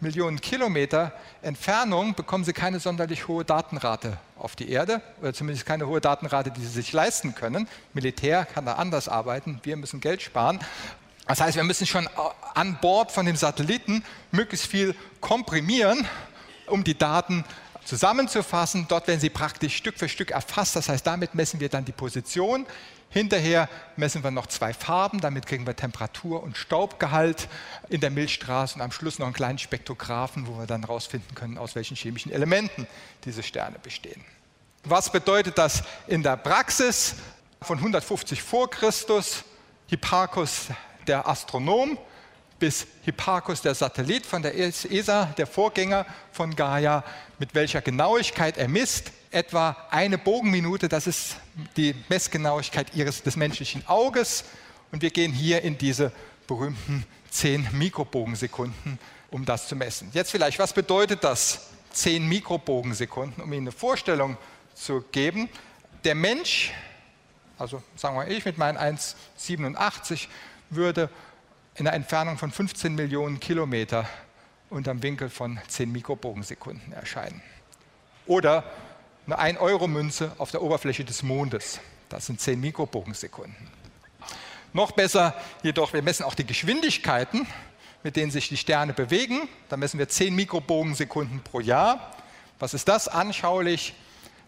Millionen 0.00 0.40
Kilometer 0.40 1.12
Entfernung 1.42 2.14
bekommen 2.14 2.44
Sie 2.44 2.54
keine 2.54 2.80
sonderlich 2.80 3.28
hohe 3.28 3.44
Datenrate 3.44 4.16
auf 4.38 4.56
die 4.56 4.70
Erde 4.70 5.02
oder 5.20 5.34
zumindest 5.34 5.66
keine 5.66 5.86
hohe 5.86 6.00
Datenrate, 6.00 6.50
die 6.50 6.62
Sie 6.62 6.68
sich 6.68 6.92
leisten 6.94 7.34
können. 7.34 7.68
Militär 7.92 8.46
kann 8.46 8.64
da 8.64 8.74
anders 8.74 9.08
arbeiten, 9.08 9.60
wir 9.62 9.76
müssen 9.76 10.00
Geld 10.00 10.22
sparen. 10.22 10.58
Das 11.26 11.40
heißt, 11.40 11.56
wir 11.56 11.64
müssen 11.64 11.86
schon 11.86 12.08
an 12.54 12.78
Bord 12.80 13.12
von 13.12 13.26
dem 13.26 13.36
Satelliten 13.36 14.02
möglichst 14.32 14.66
viel 14.66 14.94
komprimieren, 15.20 16.06
um 16.66 16.82
die 16.82 16.96
Daten 16.96 17.44
zusammenzufassen. 17.84 18.86
Dort 18.88 19.08
werden 19.08 19.20
sie 19.20 19.30
praktisch 19.30 19.76
Stück 19.76 19.98
für 19.98 20.08
Stück 20.08 20.30
erfasst. 20.30 20.76
Das 20.76 20.88
heißt, 20.88 21.06
damit 21.06 21.34
messen 21.34 21.60
wir 21.60 21.68
dann 21.68 21.84
die 21.84 21.92
Position. 21.92 22.66
Hinterher 23.12 23.68
messen 23.96 24.22
wir 24.22 24.30
noch 24.30 24.46
zwei 24.46 24.72
Farben, 24.72 25.20
damit 25.20 25.44
kriegen 25.44 25.66
wir 25.66 25.74
Temperatur 25.74 26.44
und 26.44 26.56
Staubgehalt 26.56 27.48
in 27.88 28.00
der 28.00 28.10
Milchstraße 28.10 28.76
und 28.76 28.82
am 28.82 28.92
Schluss 28.92 29.18
noch 29.18 29.26
einen 29.26 29.34
kleinen 29.34 29.58
Spektrographen, 29.58 30.46
wo 30.46 30.58
wir 30.58 30.66
dann 30.66 30.82
herausfinden 30.82 31.34
können, 31.34 31.58
aus 31.58 31.74
welchen 31.74 31.96
chemischen 31.96 32.30
Elementen 32.30 32.86
diese 33.24 33.42
Sterne 33.42 33.80
bestehen. 33.80 34.24
Was 34.84 35.10
bedeutet 35.10 35.58
das 35.58 35.82
in 36.06 36.22
der 36.22 36.36
Praxis? 36.36 37.16
Von 37.62 37.78
150 37.78 38.42
vor 38.42 38.70
Christus, 38.70 39.44
Hipparchus 39.88 40.68
der 41.06 41.28
Astronom, 41.28 41.98
bis 42.60 42.86
Hipparchus, 43.02 43.62
der 43.62 43.74
Satellit 43.74 44.24
von 44.24 44.42
der 44.42 44.56
ESA, 44.56 45.24
der 45.36 45.46
Vorgänger 45.46 46.06
von 46.30 46.54
Gaia, 46.54 47.02
mit 47.38 47.54
welcher 47.54 47.80
Genauigkeit 47.80 48.56
er 48.58 48.68
misst. 48.68 49.10
Etwa 49.32 49.76
eine 49.90 50.18
Bogenminute, 50.18 50.88
das 50.88 51.06
ist 51.06 51.36
die 51.76 51.94
Messgenauigkeit 52.08 52.94
ihres, 52.94 53.22
des 53.22 53.36
menschlichen 53.36 53.86
Auges. 53.88 54.44
Und 54.92 55.02
wir 55.02 55.10
gehen 55.10 55.32
hier 55.32 55.62
in 55.62 55.78
diese 55.78 56.12
berühmten 56.46 57.04
10 57.30 57.68
Mikrobogensekunden, 57.72 58.98
um 59.30 59.44
das 59.44 59.68
zu 59.68 59.76
messen. 59.76 60.10
Jetzt 60.12 60.30
vielleicht, 60.30 60.58
was 60.58 60.72
bedeutet 60.72 61.24
das 61.24 61.68
10 61.92 62.28
Mikrobogensekunden, 62.28 63.42
um 63.42 63.52
Ihnen 63.52 63.68
eine 63.68 63.72
Vorstellung 63.72 64.36
zu 64.74 65.04
geben? 65.12 65.48
Der 66.04 66.14
Mensch, 66.14 66.72
also 67.58 67.82
sagen 67.96 68.16
wir 68.16 68.28
ich 68.28 68.44
mit 68.44 68.58
meinen 68.58 68.76
1,87, 68.78 70.26
würde 70.70 71.08
in 71.80 71.88
einer 71.88 71.96
Entfernung 71.96 72.36
von 72.36 72.50
15 72.50 72.94
Millionen 72.94 73.40
Kilometer 73.40 74.06
unterm 74.68 75.02
Winkel 75.02 75.30
von 75.30 75.58
10 75.66 75.90
Mikrobogensekunden 75.90 76.92
erscheinen. 76.92 77.40
Oder 78.26 78.64
eine 79.26 79.56
1-Euro-Münze 79.56 80.32
auf 80.36 80.50
der 80.50 80.60
Oberfläche 80.60 81.06
des 81.06 81.22
Mondes. 81.22 81.80
Das 82.10 82.26
sind 82.26 82.38
10 82.38 82.60
Mikrobogensekunden. 82.60 83.56
Noch 84.74 84.92
besser 84.92 85.34
jedoch, 85.62 85.94
wir 85.94 86.02
messen 86.02 86.24
auch 86.24 86.34
die 86.34 86.44
Geschwindigkeiten, 86.44 87.46
mit 88.02 88.14
denen 88.14 88.30
sich 88.30 88.50
die 88.50 88.58
Sterne 88.58 88.92
bewegen. 88.92 89.48
Da 89.70 89.78
messen 89.78 89.98
wir 89.98 90.08
10 90.08 90.34
Mikrobogensekunden 90.34 91.40
pro 91.40 91.60
Jahr. 91.60 92.14
Was 92.58 92.74
ist 92.74 92.88
das 92.88 93.08
anschaulich? 93.08 93.94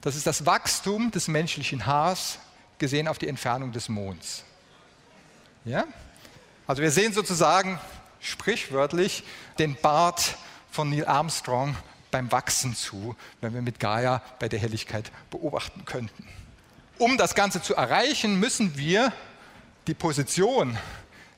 Das 0.03 0.17
ist 0.17 0.27
das 0.27 0.45
Wachstum 0.45 1.11
des 1.11 1.29
menschlichen 1.29 1.87
Haars 1.87 2.39
gesehen 2.77 3.09
auf 3.09 3.17
die 3.17 3.29
Entfernung 3.29 3.73
des 3.73 3.89
Monds. 3.89 4.45
Ja? 5.65 5.85
Also 6.67 6.83
wir 6.83 6.91
sehen 6.91 7.13
sozusagen 7.13 7.79
sprichwörtlich 8.21 9.25
den 9.59 9.77
Bart 9.77 10.37
von 10.71 10.91
Neil 10.91 11.07
Armstrong 11.07 11.77
beim 12.11 12.31
Wachsen 12.31 12.75
zu, 12.75 13.17
wenn 13.41 13.55
wir 13.55 13.63
mit 13.63 13.81
Gaia 13.81 14.23
bei 14.39 14.49
der 14.49 14.59
Helligkeit 14.59 15.11
beobachten 15.31 15.85
könnten. 15.85 16.29
Um 16.99 17.19
das 17.19 17.35
Ganze 17.35 17.63
zu 17.63 17.75
erreichen, 17.75 18.39
müssen 18.39 18.77
wir 18.77 19.13
die 19.87 19.95
Position 19.95 20.79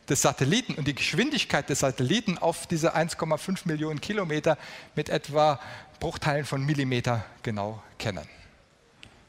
des 0.09 0.21
Satelliten 0.21 0.75
und 0.75 0.87
die 0.87 0.95
Geschwindigkeit 0.95 1.71
des 1.71 1.81
Satelliten 1.81 2.37
auf 2.37 2.67
diese 2.67 2.95
1,5 2.95 3.61
Millionen 3.65 4.01
Kilometer 4.01 4.59
mit 4.95 5.09
etwa 5.09 5.59
Bruchteilen 6.01 6.45
von 6.45 6.63
Millimeter 6.65 7.25
genau 7.43 7.83
kennen. 7.99 8.29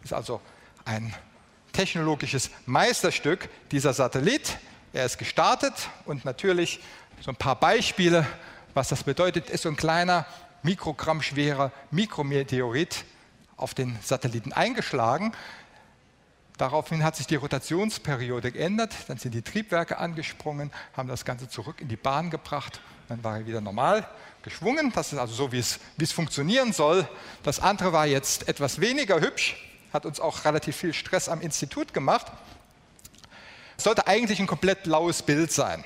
Das 0.02 0.12
ist 0.12 0.14
also 0.14 0.42
ein 0.84 1.14
technologisches 1.72 2.52
Meisterstück, 2.66 3.50
dieser 3.72 3.94
Satellit. 3.94 4.58
Er 4.96 5.06
ist 5.06 5.18
gestartet 5.18 5.74
und 6.06 6.24
natürlich 6.24 6.80
so 7.20 7.30
ein 7.30 7.36
paar 7.36 7.60
Beispiele, 7.60 8.26
was 8.74 8.88
das 8.88 9.04
bedeutet, 9.04 9.50
ist 9.50 9.64
so 9.64 9.70
ein 9.70 9.76
kleiner, 9.76 10.26
Mikrogramm 10.64 11.22
schwerer 11.22 11.74
Mikrometeorit 11.92 13.04
auf 13.58 13.74
den 13.74 14.00
Satelliten 14.02 14.54
eingeschlagen. 14.54 15.34
Daraufhin 16.58 17.04
hat 17.04 17.18
sich 17.18 17.28
die 17.28 17.36
Rotationsperiode 17.36 18.54
geändert, 18.54 18.96
dann 19.10 19.18
sind 19.18 19.34
die 19.34 19.42
Triebwerke 19.42 19.98
angesprungen, 19.98 20.72
haben 20.96 21.10
das 21.10 21.26
Ganze 21.26 21.50
zurück 21.50 21.82
in 21.82 21.90
die 21.90 21.98
Bahn 21.98 22.30
gebracht, 22.30 22.80
dann 23.10 23.22
war 23.22 23.40
er 23.40 23.46
wieder 23.46 23.60
normal 23.60 24.08
geschwungen. 24.44 24.94
Das 24.96 25.12
ist 25.12 25.20
also 25.20 25.34
so, 25.34 25.52
wie 25.52 25.60
es, 25.60 25.82
wie 25.98 26.06
es 26.06 26.14
funktionieren 26.14 26.72
soll. 26.72 27.06
Das 27.44 27.60
andere 27.60 27.92
war 27.92 28.06
jetzt 28.06 28.48
etwas 28.48 28.80
weniger 28.80 29.20
hübsch, 29.20 29.58
hat 29.92 30.06
uns 30.06 30.22
auch 30.22 30.46
relativ 30.46 30.78
viel 30.78 30.94
Stress 30.94 31.28
am 31.28 31.42
Institut 31.42 31.94
gemacht. 31.94 32.32
Es 33.78 33.84
sollte 33.84 34.08
eigentlich 34.08 34.40
ein 34.40 34.48
komplett 34.48 34.84
blaues 34.84 35.22
Bild 35.22 35.52
sein. 35.52 35.84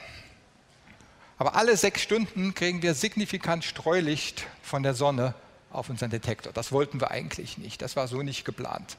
Aber 1.38 1.56
alle 1.56 1.78
sechs 1.78 2.02
Stunden 2.02 2.54
kriegen 2.54 2.82
wir 2.82 2.94
signifikant 2.94 3.64
Streulicht 3.64 4.46
von 4.62 4.84
der 4.84 4.94
Sonne 4.94 5.34
auf 5.72 5.90
unseren 5.90 6.10
Detektor. 6.10 6.52
Das 6.52 6.72
wollten 6.72 7.00
wir 7.00 7.12
eigentlich 7.12 7.58
nicht. 7.58 7.82
Das 7.82 7.96
war 7.96 8.08
so 8.08 8.22
nicht 8.22 8.44
geplant. 8.44 8.98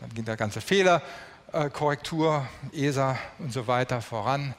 Dann 0.00 0.12
ging 0.14 0.24
der 0.24 0.36
ganze 0.36 0.60
Fehlerkorrektur, 0.60 2.46
ESA 2.72 3.18
und 3.38 3.52
so 3.52 3.66
weiter 3.66 4.00
voran. 4.00 4.54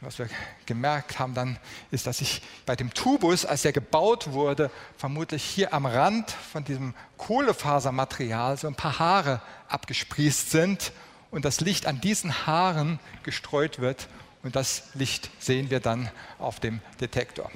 Was 0.00 0.18
wir 0.18 0.30
gemerkt 0.64 1.18
haben 1.18 1.34
dann, 1.34 1.58
ist, 1.90 2.06
dass 2.06 2.18
sich 2.18 2.40
bei 2.64 2.74
dem 2.74 2.94
Tubus, 2.94 3.44
als 3.44 3.66
er 3.66 3.72
gebaut 3.72 4.32
wurde, 4.32 4.70
vermutlich 4.96 5.44
hier 5.44 5.74
am 5.74 5.84
Rand 5.84 6.30
von 6.30 6.64
diesem 6.64 6.94
Kohlefasermaterial 7.18 8.56
so 8.56 8.66
ein 8.66 8.74
paar 8.74 8.98
Haare 8.98 9.42
abgesprießt 9.68 10.50
sind 10.50 10.92
und 11.30 11.44
das 11.44 11.60
Licht 11.60 11.86
an 11.86 12.00
diesen 12.00 12.46
Haaren 12.46 12.98
gestreut 13.22 13.78
wird. 13.80 14.08
Und 14.42 14.56
das 14.56 14.84
Licht 14.94 15.30
sehen 15.38 15.70
wir 15.70 15.80
dann 15.80 16.10
auf 16.38 16.60
dem 16.60 16.80
Detektor. 17.00 17.50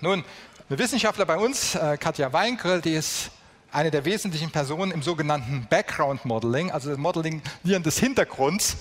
Nun, 0.00 0.24
eine 0.68 0.78
Wissenschaftler 0.78 1.26
bei 1.26 1.36
uns, 1.36 1.74
äh, 1.74 1.96
Katja 1.98 2.32
Weingrell, 2.32 2.80
die 2.80 2.94
ist 2.94 3.30
eine 3.72 3.90
der 3.90 4.04
wesentlichen 4.04 4.50
Personen 4.50 4.92
im 4.92 5.02
sogenannten 5.02 5.66
Background 5.68 6.24
Modeling, 6.24 6.70
also 6.70 6.90
das 6.90 6.98
Modeling 6.98 7.42
des 7.64 7.98
Hintergrunds, 7.98 8.76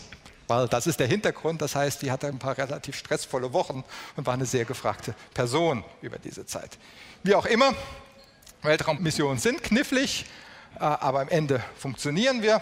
weil 0.48 0.68
das 0.68 0.88
ist 0.88 1.00
der 1.00 1.08
Hintergrund, 1.08 1.62
das 1.62 1.76
heißt, 1.76 2.02
die 2.02 2.12
hatte 2.12 2.28
ein 2.28 2.40
paar 2.40 2.58
relativ 2.58 2.96
stressvolle 2.96 3.52
Wochen 3.54 3.84
und 4.16 4.26
war 4.26 4.34
eine 4.34 4.46
sehr 4.46 4.66
gefragte 4.66 5.14
Person 5.34 5.84
über 6.02 6.20
diese 6.20 6.46
Zeit. 6.46 6.78
Wie 7.24 7.36
auch 7.36 7.46
immer, 7.46 7.74
Weltraummissionen 8.62 9.40
sind 9.40 9.64
knifflig, 9.64 10.26
äh, 10.76 10.84
aber 10.84 11.22
am 11.22 11.30
Ende 11.30 11.64
funktionieren 11.78 12.42
wir. 12.42 12.62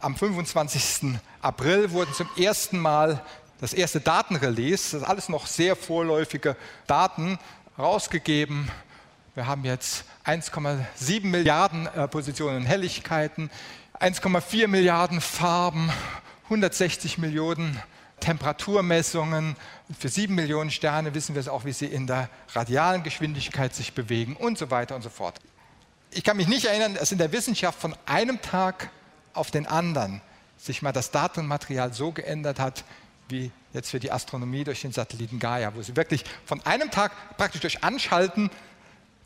Am 0.00 0.16
25. 0.16 1.18
April 1.42 1.90
wurden 1.90 2.12
zum 2.14 2.28
ersten 2.36 2.78
Mal 2.78 3.22
das 3.60 3.72
erste 3.72 4.00
Datenrelease, 4.00 4.92
das 4.92 5.02
ist 5.02 5.08
alles 5.08 5.28
noch 5.28 5.46
sehr 5.46 5.74
vorläufige 5.74 6.56
Daten, 6.86 7.38
rausgegeben 7.78 8.70
wir 9.38 9.46
haben 9.46 9.64
jetzt 9.64 10.04
1,7 10.26 11.24
Milliarden 11.24 11.86
äh, 11.86 12.08
Positionen 12.08 12.64
Helligkeiten, 12.64 13.50
1,4 14.00 14.66
Milliarden 14.66 15.20
Farben, 15.20 15.92
160 16.46 17.18
Millionen 17.18 17.80
Temperaturmessungen. 18.18 19.54
Für 19.96 20.08
7 20.08 20.34
Millionen 20.34 20.72
Sterne 20.72 21.14
wissen 21.14 21.36
wir 21.36 21.40
es 21.40 21.46
auch, 21.46 21.64
wie 21.64 21.72
sie 21.72 21.86
in 21.86 22.08
der 22.08 22.28
radialen 22.52 23.04
Geschwindigkeit 23.04 23.72
sich 23.76 23.92
bewegen 23.92 24.34
und 24.34 24.58
so 24.58 24.72
weiter 24.72 24.96
und 24.96 25.02
so 25.02 25.08
fort. 25.08 25.38
Ich 26.10 26.24
kann 26.24 26.36
mich 26.36 26.48
nicht 26.48 26.64
erinnern, 26.64 26.94
dass 26.94 27.12
in 27.12 27.18
der 27.18 27.30
Wissenschaft 27.30 27.80
von 27.80 27.94
einem 28.06 28.42
Tag 28.42 28.90
auf 29.34 29.50
den 29.50 29.66
anderen 29.66 30.20
sich 30.56 30.82
mal 30.82 30.92
das 30.92 31.10
Datenmaterial 31.10 31.92
so 31.92 32.12
geändert 32.12 32.58
hat, 32.58 32.84
wie 33.28 33.50
jetzt 33.72 33.90
für 33.90 34.00
die 34.00 34.10
Astronomie 34.10 34.64
durch 34.64 34.82
den 34.82 34.92
Satelliten 34.92 35.38
Gaia, 35.38 35.74
wo 35.74 35.82
sie 35.82 35.96
wirklich 35.96 36.24
von 36.44 36.64
einem 36.64 36.90
Tag 36.90 37.12
praktisch 37.36 37.60
durch 37.60 37.84
Anschalten 37.84 38.50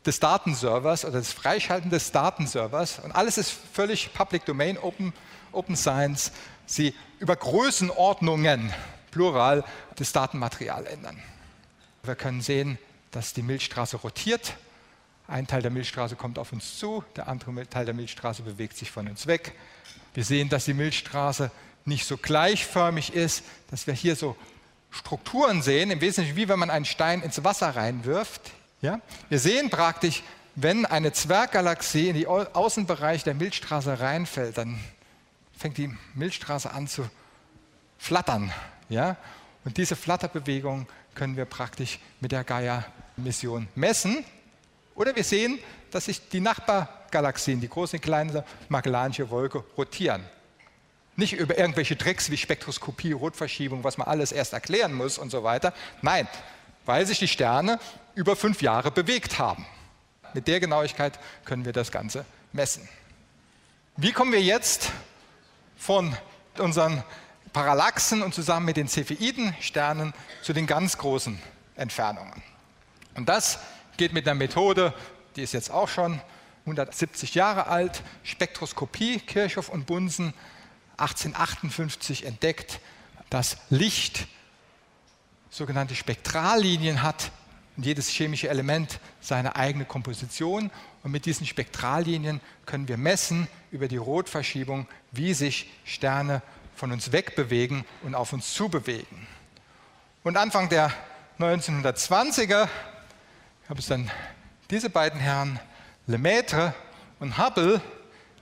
des 0.05 0.19
Datenservers 0.19 1.05
oder 1.05 1.19
das 1.19 1.31
Freischalten 1.31 1.89
des 1.89 2.11
Datenservers 2.11 2.99
und 2.99 3.13
alles 3.13 3.37
ist 3.37 3.51
völlig 3.73 4.13
Public 4.13 4.45
Domain, 4.45 4.77
Open, 4.77 5.13
Open 5.51 5.75
Science. 5.75 6.31
Sie 6.65 6.93
über 7.19 7.35
Größenordnungen, 7.35 8.73
plural, 9.11 9.63
das 9.95 10.11
Datenmaterial 10.11 10.85
ändern. 10.87 11.21
Wir 12.03 12.15
können 12.15 12.41
sehen, 12.41 12.77
dass 13.11 13.33
die 13.33 13.43
Milchstraße 13.43 13.97
rotiert. 13.97 14.55
Ein 15.27 15.47
Teil 15.47 15.61
der 15.61 15.71
Milchstraße 15.71 16.15
kommt 16.15 16.37
auf 16.37 16.51
uns 16.51 16.77
zu, 16.77 17.03
der 17.15 17.27
andere 17.27 17.67
Teil 17.67 17.85
der 17.85 17.93
Milchstraße 17.93 18.43
bewegt 18.43 18.77
sich 18.77 18.91
von 18.91 19.07
uns 19.07 19.25
weg. 19.25 19.53
Wir 20.13 20.23
sehen, 20.23 20.49
dass 20.49 20.65
die 20.65 20.73
Milchstraße 20.73 21.49
nicht 21.85 22.05
so 22.05 22.17
gleichförmig 22.17 23.13
ist, 23.13 23.43
dass 23.71 23.87
wir 23.87 23.93
hier 23.93 24.15
so 24.15 24.35
Strukturen 24.91 25.61
sehen, 25.61 25.91
im 25.91 26.01
Wesentlichen 26.01 26.37
wie 26.37 26.47
wenn 26.47 26.59
man 26.59 26.69
einen 26.69 26.85
Stein 26.85 27.21
ins 27.21 27.43
Wasser 27.43 27.75
reinwirft. 27.75 28.51
Ja? 28.81 28.99
Wir 29.29 29.39
sehen 29.39 29.69
praktisch, 29.69 30.23
wenn 30.55 30.85
eine 30.85 31.11
Zwerggalaxie 31.13 32.09
in 32.09 32.15
den 32.15 32.27
Außenbereich 32.27 33.23
der 33.23 33.33
Milchstraße 33.33 33.99
reinfällt, 33.99 34.57
dann 34.57 34.79
fängt 35.57 35.77
die 35.77 35.95
Milchstraße 36.13 36.71
an 36.71 36.87
zu 36.87 37.09
flattern. 37.97 38.51
Ja? 38.89 39.17
Und 39.65 39.77
diese 39.77 39.95
Flatterbewegung 39.95 40.87
können 41.15 41.37
wir 41.37 41.45
praktisch 41.45 41.99
mit 42.19 42.31
der 42.31 42.43
Gaia-Mission 42.43 43.67
messen. 43.75 44.23
Oder 44.95 45.15
wir 45.15 45.23
sehen, 45.23 45.59
dass 45.91 46.05
sich 46.05 46.29
die 46.29 46.39
Nachbargalaxien, 46.39 47.61
die 47.61 47.69
große 47.69 47.97
und 47.97 48.01
kleine 48.01 48.43
Magellanische 48.69 49.29
Wolke, 49.29 49.63
rotieren. 49.77 50.23
Nicht 51.15 51.33
über 51.33 51.57
irgendwelche 51.57 51.97
Tricks 51.97 52.31
wie 52.31 52.37
Spektroskopie, 52.37 53.11
Rotverschiebung, 53.11 53.83
was 53.83 53.97
man 53.97 54.07
alles 54.07 54.31
erst 54.31 54.53
erklären 54.53 54.93
muss 54.93 55.17
und 55.17 55.29
so 55.29 55.43
weiter. 55.43 55.73
Nein, 56.01 56.27
weil 56.85 57.05
sich 57.05 57.19
die 57.19 57.27
Sterne 57.27 57.79
über 58.15 58.35
fünf 58.35 58.61
Jahre 58.61 58.91
bewegt 58.91 59.37
haben. 59.39 59.65
Mit 60.33 60.47
der 60.47 60.59
Genauigkeit 60.59 61.19
können 61.45 61.65
wir 61.65 61.73
das 61.73 61.91
Ganze 61.91 62.25
messen. 62.51 62.87
Wie 63.95 64.11
kommen 64.11 64.31
wir 64.31 64.41
jetzt 64.41 64.91
von 65.77 66.15
unseren 66.57 67.03
Parallaxen 67.51 68.23
und 68.23 68.33
zusammen 68.33 68.65
mit 68.65 68.77
den 68.77 68.87
Cepheiden-Sternen 68.87 70.13
zu 70.41 70.53
den 70.53 70.65
ganz 70.65 70.97
großen 70.97 71.39
Entfernungen? 71.75 72.41
Und 73.13 73.29
das 73.29 73.59
geht 73.97 74.13
mit 74.13 74.27
einer 74.27 74.35
Methode, 74.35 74.93
die 75.35 75.41
ist 75.41 75.53
jetzt 75.53 75.71
auch 75.71 75.87
schon 75.87 76.21
170 76.61 77.35
Jahre 77.35 77.67
alt, 77.67 78.03
Spektroskopie, 78.23 79.19
Kirchhoff 79.19 79.69
und 79.69 79.85
Bunsen, 79.85 80.33
1858 80.97 82.25
entdeckt, 82.25 82.79
dass 83.29 83.57
Licht 83.69 84.27
sogenannte 85.49 85.95
Spektrallinien 85.95 87.01
hat, 87.03 87.31
und 87.75 87.85
jedes 87.85 88.07
chemische 88.09 88.49
Element 88.49 88.99
seine 89.19 89.55
eigene 89.55 89.85
Komposition. 89.85 90.69
Und 91.03 91.11
mit 91.11 91.25
diesen 91.25 91.47
Spektrallinien 91.47 92.39
können 92.65 92.87
wir 92.87 92.97
messen 92.97 93.47
über 93.71 93.87
die 93.87 93.97
Rotverschiebung, 93.97 94.87
wie 95.11 95.33
sich 95.33 95.71
Sterne 95.85 96.41
von 96.75 96.91
uns 96.91 97.11
wegbewegen 97.11 97.85
und 98.03 98.15
auf 98.15 98.33
uns 98.33 98.53
zubewegen. 98.53 99.27
Und 100.23 100.37
Anfang 100.37 100.69
der 100.69 100.93
1920er 101.39 102.67
gab 103.67 103.79
es 103.79 103.87
dann 103.87 104.09
diese 104.69 104.89
beiden 104.89 105.19
Herren, 105.19 105.59
Lemaitre 106.07 106.73
und 107.19 107.37
Hubble, 107.37 107.81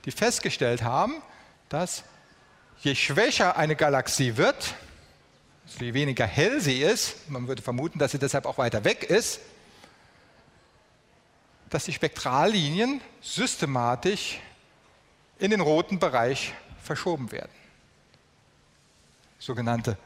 die 0.04 0.10
festgestellt 0.10 0.82
haben, 0.82 1.22
dass 1.68 2.04
je 2.80 2.94
schwächer 2.94 3.56
eine 3.56 3.76
Galaxie 3.76 4.36
wird, 4.36 4.74
je 5.78 5.94
weniger 5.94 6.26
hell 6.26 6.60
sie 6.60 6.82
ist, 6.82 7.30
man 7.30 7.46
würde 7.48 7.62
vermuten, 7.62 7.98
dass 7.98 8.12
sie 8.12 8.18
deshalb 8.18 8.46
auch 8.46 8.58
weiter 8.58 8.84
weg 8.84 9.04
ist, 9.04 9.40
dass 11.70 11.84
die 11.84 11.92
Spektrallinien 11.92 13.00
systematisch 13.20 14.40
in 15.38 15.50
den 15.50 15.60
roten 15.60 15.98
Bereich 15.98 16.52
verschoben 16.82 17.32
werden. 17.32 17.52
Sogenannte 19.38 19.96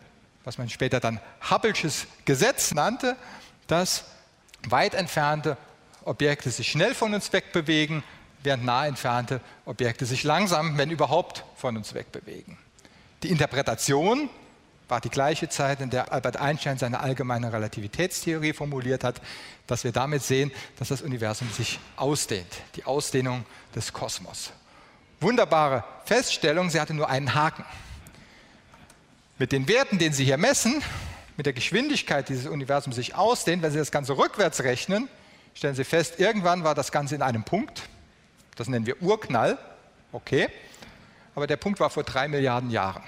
was 0.46 0.58
man 0.58 0.70
später 0.70 1.00
dann 1.00 1.20
Hubble'sches 1.50 2.06
Gesetz 2.24 2.72
nannte, 2.72 3.16
dass 3.66 4.04
weit 4.68 4.94
entfernte 4.94 5.56
Objekte 6.04 6.50
sich 6.50 6.70
schnell 6.70 6.94
von 6.94 7.14
uns 7.14 7.32
wegbewegen, 7.32 8.02
während 8.42 8.64
nah 8.64 8.86
entfernte 8.86 9.40
Objekte 9.64 10.06
sich 10.06 10.22
langsam, 10.22 10.78
wenn 10.78 10.90
überhaupt, 10.90 11.44
von 11.56 11.76
uns 11.76 11.94
wegbewegen. 11.94 12.56
Die 13.22 13.30
Interpretation 13.30 14.28
war 14.88 15.00
die 15.00 15.10
gleiche 15.10 15.48
Zeit, 15.48 15.80
in 15.80 15.90
der 15.90 16.12
Albert 16.12 16.36
Einstein 16.36 16.78
seine 16.78 17.00
allgemeine 17.00 17.52
Relativitätstheorie 17.52 18.52
formuliert 18.52 19.02
hat, 19.02 19.20
dass 19.66 19.82
wir 19.82 19.90
damit 19.90 20.22
sehen, 20.22 20.52
dass 20.78 20.88
das 20.88 21.02
Universum 21.02 21.50
sich 21.50 21.80
ausdehnt, 21.96 22.46
die 22.76 22.84
Ausdehnung 22.84 23.44
des 23.74 23.92
Kosmos. 23.92 24.52
Wunderbare 25.20 25.82
Feststellung, 26.04 26.70
sie 26.70 26.80
hatte 26.80 26.94
nur 26.94 27.08
einen 27.08 27.34
Haken. 27.34 27.64
Mit 29.38 29.50
den 29.52 29.66
Werten, 29.66 29.98
den 29.98 30.12
Sie 30.12 30.24
hier 30.24 30.38
messen, 30.38 30.82
mit 31.36 31.46
der 31.46 31.52
Geschwindigkeit, 31.52 32.28
die 32.28 32.34
dieses 32.34 32.48
Universum 32.48 32.92
sich 32.92 33.14
ausdehnt, 33.14 33.62
wenn 33.62 33.70
Sie 33.70 33.78
das 33.78 33.90
Ganze 33.90 34.16
rückwärts 34.16 34.62
rechnen, 34.62 35.08
stellen 35.54 35.74
Sie 35.74 35.84
fest, 35.84 36.18
irgendwann 36.18 36.64
war 36.64 36.74
das 36.74 36.92
Ganze 36.92 37.14
in 37.14 37.22
einem 37.22 37.44
Punkt. 37.44 37.82
Das 38.56 38.68
nennen 38.68 38.86
wir 38.86 39.00
Urknall. 39.02 39.58
Okay. 40.12 40.48
Aber 41.34 41.46
der 41.46 41.56
Punkt 41.56 41.80
war 41.80 41.90
vor 41.90 42.04
drei 42.04 42.28
Milliarden 42.28 42.70
Jahren. 42.70 43.02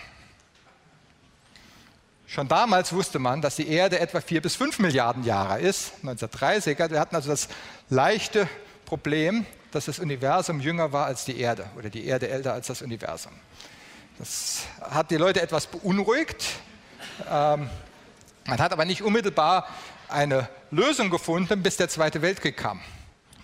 Schon 2.27 2.47
damals 2.47 2.93
wusste 2.93 3.19
man, 3.19 3.41
dass 3.41 3.57
die 3.57 3.69
Erde 3.69 3.99
etwa 4.01 4.21
vier 4.21 4.43
bis 4.43 4.55
fünf 4.55 4.79
Milliarden 4.79 5.25
Jahre 5.25 5.61
ist, 5.61 5.93
1930er. 6.05 6.91
Wir 6.91 7.01
hatten 7.01 7.17
also 7.17 7.31
das 7.31 7.49
leichte 7.89 8.47
Problem, 8.85 9.47
dass 9.71 9.87
das 9.87 9.99
Universum 9.99 10.61
jünger 10.61 10.93
war 10.93 11.07
als 11.07 11.25
die 11.25 11.41
Erde 11.41 11.71
oder 11.79 11.89
die 11.89 12.05
Erde 12.05 12.29
älter 12.29 12.53
als 12.53 12.67
das 12.67 12.83
Universum. 12.83 13.33
Das 14.19 14.65
hat 14.79 15.11
die 15.11 15.17
Leute 15.17 15.41
etwas 15.41 15.67
beunruhigt. 15.67 16.45
Ähm, 17.31 17.71
man 18.49 18.61
hat 18.61 18.73
aber 18.73 18.87
nicht 18.87 19.03
unmittelbar 19.03 19.69
eine 20.09 20.49
Lösung 20.71 21.11
gefunden, 21.11 21.63
bis 21.63 21.77
der 21.77 21.91
Zweite 21.91 22.23
Weltkrieg 22.23 22.57
kam. 22.57 22.81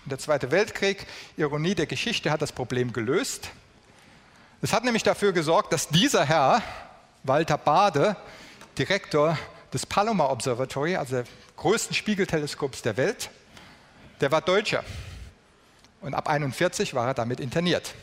Und 0.03 0.11
der 0.11 0.17
Zweite 0.17 0.49
Weltkrieg, 0.49 1.05
Ironie 1.37 1.75
der 1.75 1.85
Geschichte, 1.85 2.31
hat 2.31 2.41
das 2.41 2.51
Problem 2.51 2.91
gelöst. 2.91 3.51
Es 4.63 4.73
hat 4.73 4.83
nämlich 4.83 5.03
dafür 5.03 5.31
gesorgt, 5.31 5.71
dass 5.71 5.89
dieser 5.89 6.25
Herr, 6.25 6.63
Walter 7.23 7.59
Bade, 7.59 8.15
Direktor 8.79 9.37
des 9.71 9.85
Palomar 9.85 10.31
Observatory, 10.31 10.95
also 10.95 11.17
der 11.17 11.25
größten 11.55 11.95
Spiegelteleskops 11.95 12.81
der 12.81 12.97
Welt. 12.97 13.29
Der 14.21 14.31
war 14.31 14.41
Deutscher. 14.41 14.83
Und 16.01 16.15
ab 16.15 16.27
41 16.27 16.95
war 16.95 17.07
er 17.07 17.13
damit 17.13 17.39
interniert. 17.39 17.93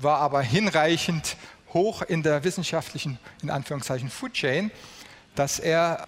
War 0.00 0.20
aber 0.20 0.42
hinreichend 0.42 1.36
hoch 1.74 2.02
in 2.02 2.22
der 2.22 2.44
wissenschaftlichen, 2.44 3.18
in 3.42 3.50
Anführungszeichen, 3.50 4.10
Food 4.10 4.34
Chain, 4.34 4.70
dass 5.34 5.58
er 5.58 6.06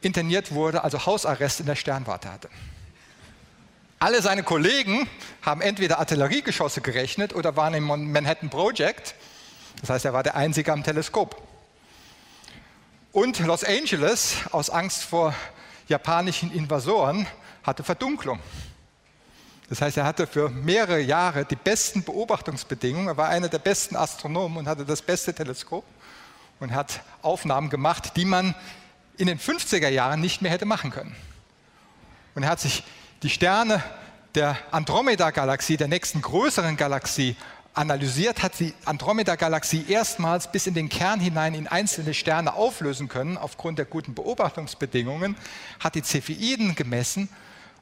interniert 0.00 0.52
wurde, 0.52 0.84
also 0.84 1.06
Hausarrest 1.06 1.60
in 1.60 1.66
der 1.66 1.76
Sternwarte 1.76 2.32
hatte. 2.32 2.48
Alle 3.98 4.22
seine 4.22 4.42
Kollegen 4.42 5.06
haben 5.42 5.60
entweder 5.60 5.98
Artilleriegeschosse 5.98 6.80
gerechnet 6.80 7.34
oder 7.34 7.56
waren 7.56 7.74
im 7.74 7.84
Manhattan 7.84 8.48
Project. 8.48 9.14
Das 9.82 9.90
heißt, 9.90 10.04
er 10.06 10.14
war 10.14 10.22
der 10.22 10.36
Einzige 10.36 10.72
am 10.72 10.82
Teleskop. 10.82 11.36
Und 13.12 13.38
Los 13.40 13.62
Angeles, 13.62 14.36
aus 14.52 14.70
Angst 14.70 15.02
vor 15.02 15.34
japanischen 15.88 16.50
Invasoren, 16.52 17.26
hatte 17.62 17.82
Verdunklung. 17.82 18.40
Das 19.68 19.82
heißt, 19.82 19.98
er 19.98 20.04
hatte 20.04 20.26
für 20.26 20.48
mehrere 20.48 21.00
Jahre 21.00 21.44
die 21.44 21.56
besten 21.56 22.02
Beobachtungsbedingungen. 22.02 23.08
Er 23.08 23.16
war 23.16 23.28
einer 23.28 23.48
der 23.48 23.58
besten 23.58 23.96
Astronomen 23.96 24.58
und 24.58 24.66
hatte 24.66 24.84
das 24.84 25.02
beste 25.02 25.34
Teleskop 25.34 25.84
und 26.60 26.72
hat 26.72 27.02
Aufnahmen 27.22 27.70
gemacht, 27.70 28.16
die 28.16 28.24
man 28.24 28.54
in 29.16 29.26
den 29.26 29.38
50er 29.38 29.88
Jahren 29.88 30.20
nicht 30.20 30.42
mehr 30.42 30.50
hätte 30.50 30.66
machen 30.66 30.90
können. 30.90 31.14
Und 32.34 32.44
er 32.44 32.48
hat 32.50 32.60
sich 32.60 32.84
die 33.22 33.30
Sterne 33.30 33.82
der 34.34 34.56
Andromeda-Galaxie, 34.70 35.76
der 35.76 35.88
nächsten 35.88 36.22
größeren 36.22 36.76
Galaxie, 36.76 37.36
analysiert, 37.74 38.42
hat 38.42 38.58
die 38.58 38.74
Andromeda-Galaxie 38.84 39.84
erstmals 39.88 40.50
bis 40.50 40.66
in 40.66 40.74
den 40.74 40.88
Kern 40.88 41.20
hinein 41.20 41.54
in 41.54 41.66
einzelne 41.68 42.14
Sterne 42.14 42.54
auflösen 42.54 43.08
können, 43.08 43.36
aufgrund 43.36 43.78
der 43.78 43.86
guten 43.86 44.14
Beobachtungsbedingungen, 44.14 45.36
hat 45.78 45.94
die 45.94 46.02
Cepheiden 46.02 46.74
gemessen 46.74 47.28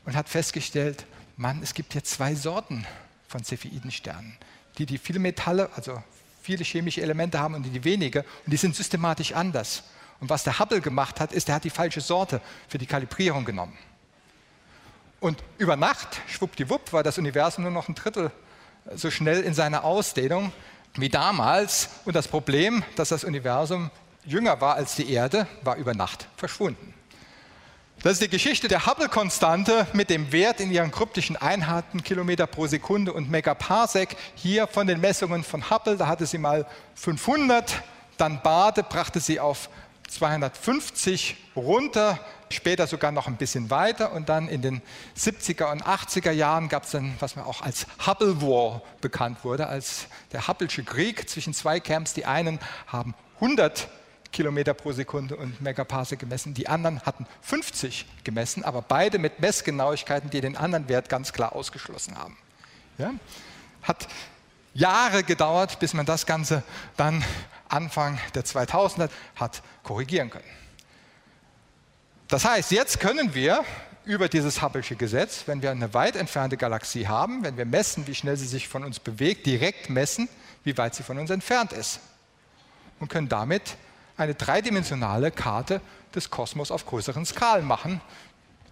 und 0.04 0.14
hat 0.14 0.28
festgestellt, 0.28 1.06
Mann, 1.36 1.60
es 1.62 1.74
gibt 1.74 1.92
hier 1.92 2.04
zwei 2.04 2.34
Sorten 2.34 2.86
von 3.28 3.44
Cepheidensternen. 3.44 4.36
Die, 4.76 4.86
die 4.86 4.98
viele 4.98 5.18
Metalle, 5.18 5.70
also 5.74 6.02
viele 6.48 6.64
chemische 6.64 7.02
Elemente 7.02 7.38
haben 7.38 7.54
und 7.56 7.62
die, 7.62 7.84
wenige, 7.84 8.20
und 8.46 8.50
die 8.50 8.56
sind 8.56 8.74
systematisch 8.74 9.34
anders. 9.34 9.82
Und 10.18 10.30
was 10.30 10.44
der 10.44 10.58
Hubble 10.58 10.80
gemacht 10.80 11.20
hat, 11.20 11.30
ist, 11.30 11.50
er 11.50 11.56
hat 11.56 11.64
die 11.64 11.68
falsche 11.68 12.00
Sorte 12.00 12.40
für 12.68 12.78
die 12.78 12.86
Kalibrierung 12.86 13.44
genommen. 13.44 13.76
Und 15.20 15.44
über 15.58 15.76
Nacht, 15.76 16.22
schwuppdiwupp, 16.26 16.94
war 16.94 17.02
das 17.02 17.18
Universum 17.18 17.64
nur 17.64 17.70
noch 17.70 17.88
ein 17.88 17.94
Drittel 17.94 18.30
so 18.94 19.10
schnell 19.10 19.42
in 19.42 19.52
seiner 19.52 19.84
Ausdehnung 19.84 20.50
wie 20.94 21.10
damals. 21.10 21.90
Und 22.06 22.16
das 22.16 22.26
Problem, 22.26 22.82
dass 22.96 23.10
das 23.10 23.24
Universum 23.24 23.90
jünger 24.24 24.58
war 24.62 24.76
als 24.76 24.94
die 24.94 25.12
Erde, 25.12 25.46
war 25.62 25.76
über 25.76 25.92
Nacht 25.92 26.28
verschwunden. 26.38 26.94
Das 28.00 28.12
ist 28.12 28.22
die 28.22 28.28
Geschichte 28.28 28.68
der 28.68 28.86
Hubble-Konstante 28.86 29.88
mit 29.92 30.08
dem 30.08 30.30
Wert 30.30 30.60
in 30.60 30.70
ihren 30.70 30.92
kryptischen 30.92 31.36
Einheiten, 31.36 32.04
Kilometer 32.04 32.46
pro 32.46 32.68
Sekunde 32.68 33.12
und 33.12 33.28
Megaparsec. 33.28 34.16
Hier 34.36 34.68
von 34.68 34.86
den 34.86 35.00
Messungen 35.00 35.42
von 35.42 35.68
Hubble, 35.68 35.96
da 35.96 36.06
hatte 36.06 36.24
sie 36.24 36.38
mal 36.38 36.64
500, 36.94 37.82
dann 38.16 38.40
Bade 38.40 38.84
brachte 38.84 39.18
sie 39.18 39.40
auf 39.40 39.68
250 40.10 41.36
runter, 41.56 42.20
später 42.50 42.86
sogar 42.86 43.10
noch 43.10 43.26
ein 43.26 43.36
bisschen 43.36 43.68
weiter 43.68 44.12
und 44.12 44.28
dann 44.28 44.48
in 44.48 44.62
den 44.62 44.80
70er 45.18 45.72
und 45.72 45.82
80er 45.82 46.30
Jahren 46.30 46.68
gab 46.68 46.84
es 46.84 46.92
dann, 46.92 47.16
was 47.18 47.34
man 47.34 47.46
auch 47.46 47.62
als 47.62 47.84
Hubble 48.06 48.40
War 48.40 48.80
bekannt 49.00 49.42
wurde, 49.42 49.66
als 49.66 50.06
der 50.30 50.42
Hubble'sche 50.42 50.84
Krieg 50.84 51.28
zwischen 51.28 51.52
zwei 51.52 51.80
Camps. 51.80 52.14
Die 52.14 52.26
einen 52.26 52.60
haben 52.86 53.16
100 53.40 53.88
Kilometer 54.32 54.74
pro 54.74 54.92
Sekunde 54.92 55.36
und 55.36 55.60
Megaparsec 55.60 56.18
gemessen, 56.18 56.54
die 56.54 56.68
anderen 56.68 57.00
hatten 57.02 57.26
50 57.42 58.06
gemessen, 58.24 58.64
aber 58.64 58.82
beide 58.82 59.18
mit 59.18 59.40
Messgenauigkeiten, 59.40 60.30
die 60.30 60.40
den 60.40 60.56
anderen 60.56 60.88
Wert 60.88 61.08
ganz 61.08 61.32
klar 61.32 61.54
ausgeschlossen 61.54 62.16
haben. 62.16 62.36
Ja? 62.98 63.12
Hat 63.82 64.08
Jahre 64.74 65.24
gedauert, 65.24 65.80
bis 65.80 65.94
man 65.94 66.06
das 66.06 66.26
Ganze 66.26 66.62
dann 66.96 67.24
Anfang 67.68 68.18
der 68.34 68.44
2000er 68.44 69.10
hat 69.36 69.62
korrigieren 69.82 70.30
können. 70.30 70.44
Das 72.28 72.44
heißt, 72.44 72.70
jetzt 72.70 73.00
können 73.00 73.34
wir 73.34 73.64
über 74.04 74.28
dieses 74.28 74.62
Hubble'sche 74.62 74.96
Gesetz, 74.96 75.44
wenn 75.46 75.62
wir 75.62 75.70
eine 75.70 75.92
weit 75.94 76.16
entfernte 76.16 76.56
Galaxie 76.56 77.06
haben, 77.08 77.42
wenn 77.42 77.56
wir 77.56 77.66
messen, 77.66 78.06
wie 78.06 78.14
schnell 78.14 78.36
sie 78.36 78.46
sich 78.46 78.68
von 78.68 78.84
uns 78.84 79.00
bewegt, 79.00 79.46
direkt 79.46 79.90
messen, 79.90 80.28
wie 80.64 80.76
weit 80.78 80.94
sie 80.94 81.02
von 81.02 81.18
uns 81.18 81.30
entfernt 81.30 81.72
ist. 81.72 82.00
Und 83.00 83.08
können 83.08 83.28
damit 83.28 83.76
eine 84.18 84.34
dreidimensionale 84.34 85.30
Karte 85.30 85.80
des 86.14 86.28
Kosmos 86.28 86.70
auf 86.70 86.84
größeren 86.84 87.24
Skalen 87.24 87.64
machen. 87.64 88.00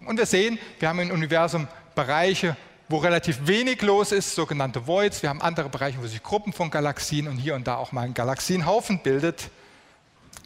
Und 0.05 0.17
wir 0.17 0.25
sehen, 0.25 0.59
wir 0.79 0.89
haben 0.89 0.99
im 0.99 1.11
Universum 1.11 1.67
Bereiche, 1.95 2.55
wo 2.89 2.97
relativ 2.97 3.47
wenig 3.47 3.81
los 3.81 4.11
ist, 4.11 4.35
sogenannte 4.35 4.85
Voids. 4.85 5.23
Wir 5.23 5.29
haben 5.29 5.41
andere 5.41 5.69
Bereiche, 5.69 5.99
wo 5.99 6.05
sich 6.05 6.21
Gruppen 6.21 6.53
von 6.53 6.69
Galaxien 6.69 7.27
und 7.27 7.37
hier 7.37 7.55
und 7.55 7.65
da 7.65 7.75
auch 7.77 7.91
mal 7.91 8.01
ein 8.01 8.13
Galaxienhaufen 8.13 8.99
bildet. 8.99 9.49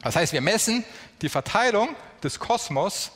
Das 0.02 0.16
heißt, 0.16 0.34
wir 0.34 0.42
messen 0.42 0.84
die 1.22 1.30
Verteilung 1.30 1.90
des 2.24 2.40
Kosmos, 2.40 3.12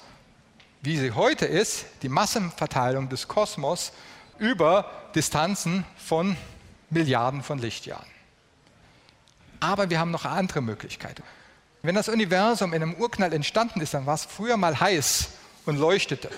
wie 0.81 0.97
sie 0.97 1.11
heute 1.11 1.45
ist, 1.45 1.85
die 2.01 2.09
Massenverteilung 2.09 3.09
des 3.09 3.27
Kosmos 3.27 3.91
über 4.37 4.91
Distanzen 5.15 5.85
von 5.97 6.35
Milliarden 6.89 7.41
von 7.41 7.57
Lichtjahren. 7.57 8.05
Aber 9.59 9.89
wir 9.89 9.99
haben 9.99 10.11
noch 10.11 10.25
eine 10.25 10.35
andere 10.35 10.61
Möglichkeit. 10.61 11.21
Wenn 11.85 11.95
das 11.95 12.09
Universum 12.09 12.73
in 12.73 12.81
einem 12.81 12.95
Urknall 12.95 13.33
entstanden 13.33 13.81
ist, 13.81 13.93
dann 13.93 14.05
war 14.05 14.15
es 14.15 14.25
früher 14.25 14.57
mal 14.57 14.79
heiß 14.79 15.29
und 15.65 15.77
leuchtete 15.77 16.29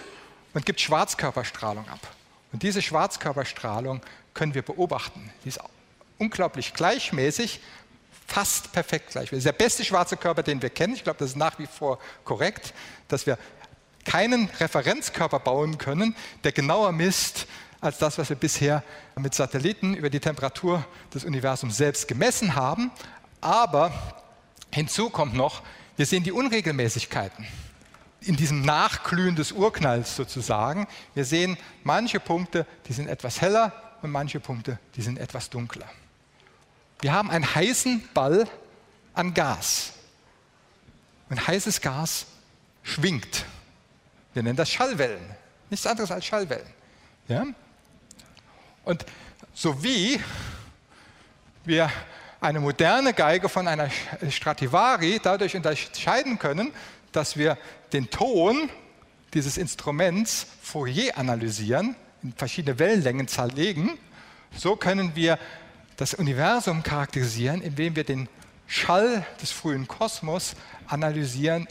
und 0.54 0.66
gibt 0.66 0.82
Schwarzkörperstrahlung 0.82 1.88
ab. 1.90 2.00
Und 2.52 2.64
diese 2.64 2.82
Schwarzkörperstrahlung 2.82 4.02
können 4.34 4.54
wir 4.54 4.62
beobachten. 4.62 5.32
Die 5.44 5.50
ist 5.50 5.60
unglaublich 6.18 6.74
gleichmäßig, 6.74 7.60
fast 8.28 8.72
perfekt 8.72 9.12
gleichmäßig. 9.12 9.44
Das 9.44 9.52
ist 9.52 9.60
der 9.60 9.66
beste 9.66 9.86
schwarze 9.86 10.18
Körper, 10.18 10.44
den 10.44 10.62
wir 10.62 10.70
kennen. 10.70 10.94
Ich 10.94 11.04
glaube, 11.04 11.20
das 11.20 11.32
ist 11.32 11.38
nach 11.38 11.60
wie 11.60 11.68
vor 11.68 12.00
korrekt, 12.24 12.74
dass 13.08 13.26
wir 13.26 13.38
keinen 14.06 14.50
Referenzkörper 14.60 15.40
bauen 15.40 15.78
können, 15.78 16.16
der 16.44 16.52
genauer 16.52 16.92
misst 16.92 17.46
als 17.82 17.98
das, 17.98 18.18
was 18.18 18.30
wir 18.30 18.38
bisher 18.38 18.84
mit 19.16 19.36
Satelliten 19.36 19.94
über 19.94 20.10
die 20.10 20.20
Temperatur 20.20 20.84
des 21.14 21.26
Universums 21.26 21.78
selbst 21.78 22.08
gemessen 22.08 22.56
haben. 22.56 22.92
Aber 23.42 23.92
hinzu 24.72 25.10
kommt 25.10 25.34
noch, 25.34 25.64
wir 25.96 26.06
sehen 26.06 26.24
die 26.24 26.32
Unregelmäßigkeiten 26.32 27.46
in 28.22 28.36
diesem 28.36 28.62
Nachglühen 28.62 29.36
des 29.36 29.52
Urknalls 29.52 30.16
sozusagen. 30.16 30.88
Wir 31.14 31.26
sehen 31.26 31.58
manche 31.84 32.20
Punkte, 32.20 32.66
die 32.88 32.94
sind 32.94 33.08
etwas 33.08 33.42
heller 33.42 33.74
und 34.02 34.12
manche 34.12 34.40
Punkte, 34.40 34.80
die 34.96 35.02
sind 35.02 35.18
etwas 35.18 35.50
dunkler. 35.50 35.90
Wir 37.00 37.14
haben 37.14 37.30
einen 37.30 37.56
heißen 37.56 38.10
Ball 38.14 38.48
an 39.14 39.34
Gas. 39.34 39.94
Und 41.30 41.46
heißes 41.46 41.82
Gas 41.82 42.26
schwingt. 42.84 43.46
Wir 44.34 44.44
nennen 44.44 44.56
das 44.56 44.70
Schallwellen. 44.70 45.24
Nichts 45.70 45.86
anderes 45.86 46.12
als 46.12 46.26
Schallwellen. 46.26 46.68
Ja? 47.28 47.46
Und 48.86 49.06
so 49.54 49.84
wie 49.84 50.20
wir 51.66 51.92
eine 52.40 52.60
moderne 52.60 53.14
Geige 53.14 53.50
von 53.50 53.68
einer 53.68 53.90
Stradivari 54.30 55.20
dadurch 55.22 55.56
unterscheiden 55.56 56.38
können, 56.38 56.72
dass 57.12 57.38
wir 57.38 57.58
den 57.94 58.10
Ton 58.10 58.70
dieses 59.34 59.58
Instruments 59.58 60.48
Fourier 60.62 61.18
analysieren, 61.18 61.96
in 62.24 62.34
verschiedene 62.34 62.80
Wellenlängen 62.80 63.28
zerlegen, 63.28 63.98
so 64.56 64.76
können 64.76 65.16
wir 65.16 65.38
das 65.98 66.14
Universum 66.14 66.84
charakterisieren, 66.84 67.62
indem 67.62 67.96
wir 67.96 68.04
den 68.04 68.30
Schall 68.68 69.26
des 69.42 69.52
frühen 69.52 69.88
Kosmos 69.88 70.56
analysieren 70.88 71.68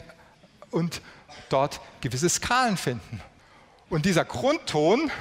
und 0.71 1.01
dort 1.49 1.79
gewisse 2.01 2.29
Skalen 2.29 2.77
finden. 2.77 3.21
Und 3.89 4.05
dieser 4.05 4.25
Grundton 4.25 5.11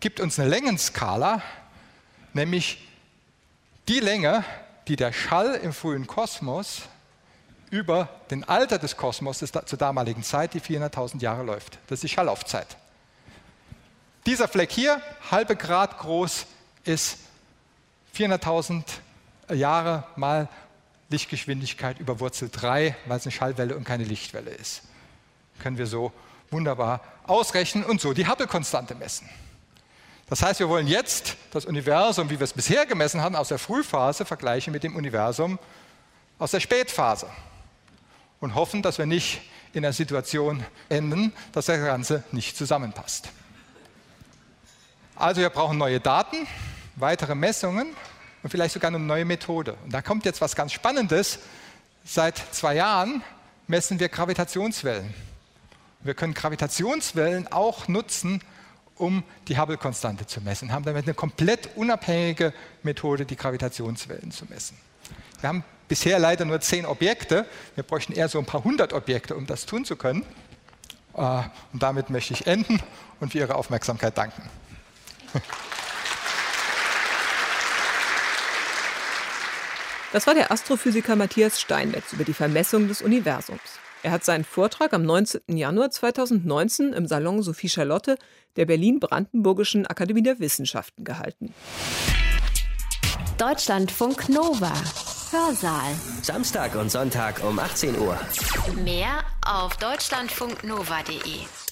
gibt 0.00 0.20
uns 0.20 0.38
eine 0.38 0.48
Längenskala, 0.48 1.42
nämlich 2.32 2.86
die 3.88 4.00
Länge, 4.00 4.44
die 4.88 4.96
der 4.96 5.12
Schall 5.12 5.54
im 5.54 5.72
frühen 5.72 6.06
Kosmos 6.06 6.82
über 7.70 8.08
den 8.30 8.44
Alter 8.44 8.78
des 8.78 8.96
Kosmos 8.96 9.38
des, 9.38 9.52
zur 9.52 9.78
damaligen 9.78 10.22
Zeit, 10.22 10.54
die 10.54 10.60
400.000 10.60 11.20
Jahre 11.20 11.44
läuft. 11.44 11.78
Das 11.86 11.98
ist 11.98 12.02
die 12.02 12.08
Schallaufzeit. 12.08 12.76
Dieser 14.26 14.48
Fleck 14.48 14.70
hier, 14.70 15.00
halbe 15.30 15.56
Grad 15.56 15.98
groß, 15.98 16.46
ist 16.84 17.18
400.000 18.16 18.84
Jahre 19.54 20.04
mal 20.16 20.48
Lichtgeschwindigkeit 21.08 21.98
über 21.98 22.20
Wurzel 22.20 22.50
3, 22.50 22.96
weil 23.06 23.16
es 23.16 23.24
eine 23.24 23.32
Schallwelle 23.32 23.76
und 23.76 23.84
keine 23.84 24.04
Lichtwelle 24.04 24.50
ist. 24.50 24.82
Können 25.58 25.78
wir 25.78 25.86
so 25.86 26.12
wunderbar 26.50 27.00
ausrechnen 27.26 27.84
und 27.84 28.00
so 28.00 28.12
die 28.12 28.26
Hubble-Konstante 28.26 28.94
messen. 28.94 29.28
Das 30.30 30.42
heißt, 30.42 30.60
wir 30.60 30.68
wollen 30.68 30.86
jetzt 30.86 31.36
das 31.50 31.64
Universum, 31.64 32.30
wie 32.30 32.38
wir 32.38 32.44
es 32.44 32.52
bisher 32.52 32.86
gemessen 32.86 33.20
haben, 33.20 33.34
aus 33.34 33.48
der 33.48 33.58
Frühphase 33.58 34.24
vergleichen 34.24 34.72
mit 34.72 34.84
dem 34.84 34.94
Universum 34.94 35.58
aus 36.38 36.52
der 36.52 36.60
Spätphase 36.60 37.26
und 38.38 38.54
hoffen, 38.54 38.80
dass 38.80 38.98
wir 38.98 39.06
nicht 39.06 39.42
in 39.72 39.84
einer 39.84 39.92
Situation 39.92 40.64
enden, 40.88 41.32
dass 41.50 41.66
das 41.66 41.80
Ganze 41.80 42.22
nicht 42.30 42.56
zusammenpasst. 42.56 43.28
Also 45.16 45.40
wir 45.40 45.50
brauchen 45.50 45.78
neue 45.78 45.98
Daten, 45.98 46.46
weitere 46.94 47.34
Messungen 47.34 47.88
und 48.44 48.50
vielleicht 48.50 48.74
sogar 48.74 48.88
eine 48.88 49.00
neue 49.00 49.24
Methode. 49.24 49.76
Und 49.84 49.92
da 49.92 50.00
kommt 50.00 50.24
jetzt 50.24 50.40
was 50.40 50.54
ganz 50.54 50.72
Spannendes. 50.72 51.40
Seit 52.04 52.40
zwei 52.52 52.76
Jahren 52.76 53.24
messen 53.66 53.98
wir 53.98 54.08
Gravitationswellen. 54.08 55.12
Wir 56.02 56.14
können 56.14 56.34
Gravitationswellen 56.34 57.50
auch 57.52 57.88
nutzen, 57.88 58.40
um 59.00 59.24
die 59.48 59.58
Hubble-Konstante 59.58 60.26
zu 60.26 60.40
messen, 60.40 60.72
haben 60.72 60.84
damit 60.84 61.04
eine 61.04 61.14
komplett 61.14 61.70
unabhängige 61.76 62.52
Methode, 62.82 63.24
die 63.24 63.36
Gravitationswellen 63.36 64.30
zu 64.30 64.44
messen. 64.46 64.76
Wir 65.40 65.48
haben 65.48 65.64
bisher 65.88 66.18
leider 66.18 66.44
nur 66.44 66.60
zehn 66.60 66.86
Objekte. 66.86 67.46
Wir 67.74 67.82
bräuchten 67.82 68.12
eher 68.12 68.28
so 68.28 68.38
ein 68.38 68.46
paar 68.46 68.62
hundert 68.62 68.92
Objekte, 68.92 69.34
um 69.34 69.46
das 69.46 69.66
tun 69.66 69.84
zu 69.84 69.96
können. 69.96 70.24
Äh, 71.14 71.42
und 71.72 71.82
damit 71.82 72.10
möchte 72.10 72.34
ich 72.34 72.46
enden 72.46 72.80
und 73.18 73.32
für 73.32 73.38
Ihre 73.38 73.54
Aufmerksamkeit 73.54 74.16
danken. 74.16 74.42
Das 80.12 80.26
war 80.26 80.34
der 80.34 80.50
Astrophysiker 80.50 81.14
Matthias 81.14 81.60
Steinmetz 81.60 82.12
über 82.12 82.24
die 82.24 82.34
Vermessung 82.34 82.88
des 82.88 83.00
Universums. 83.00 83.79
Er 84.02 84.12
hat 84.12 84.24
seinen 84.24 84.44
Vortrag 84.44 84.94
am 84.94 85.02
19. 85.02 85.56
Januar 85.56 85.90
2019 85.90 86.92
im 86.94 87.06
Salon 87.06 87.42
Sophie 87.42 87.68
Charlotte 87.68 88.16
der 88.56 88.64
Berlin-Brandenburgischen 88.64 89.86
Akademie 89.86 90.22
der 90.22 90.38
Wissenschaften 90.40 91.04
gehalten. 91.04 91.52
Deutschlandfunk 93.36 94.28
Nova. 94.28 94.72
Hörsaal. 95.30 95.94
Samstag 96.22 96.74
und 96.74 96.90
Sonntag 96.90 97.44
um 97.44 97.58
18 97.58 97.98
Uhr. 97.98 98.18
Mehr 98.82 99.22
auf 99.46 99.76
deutschlandfunknova.de. 99.76 101.69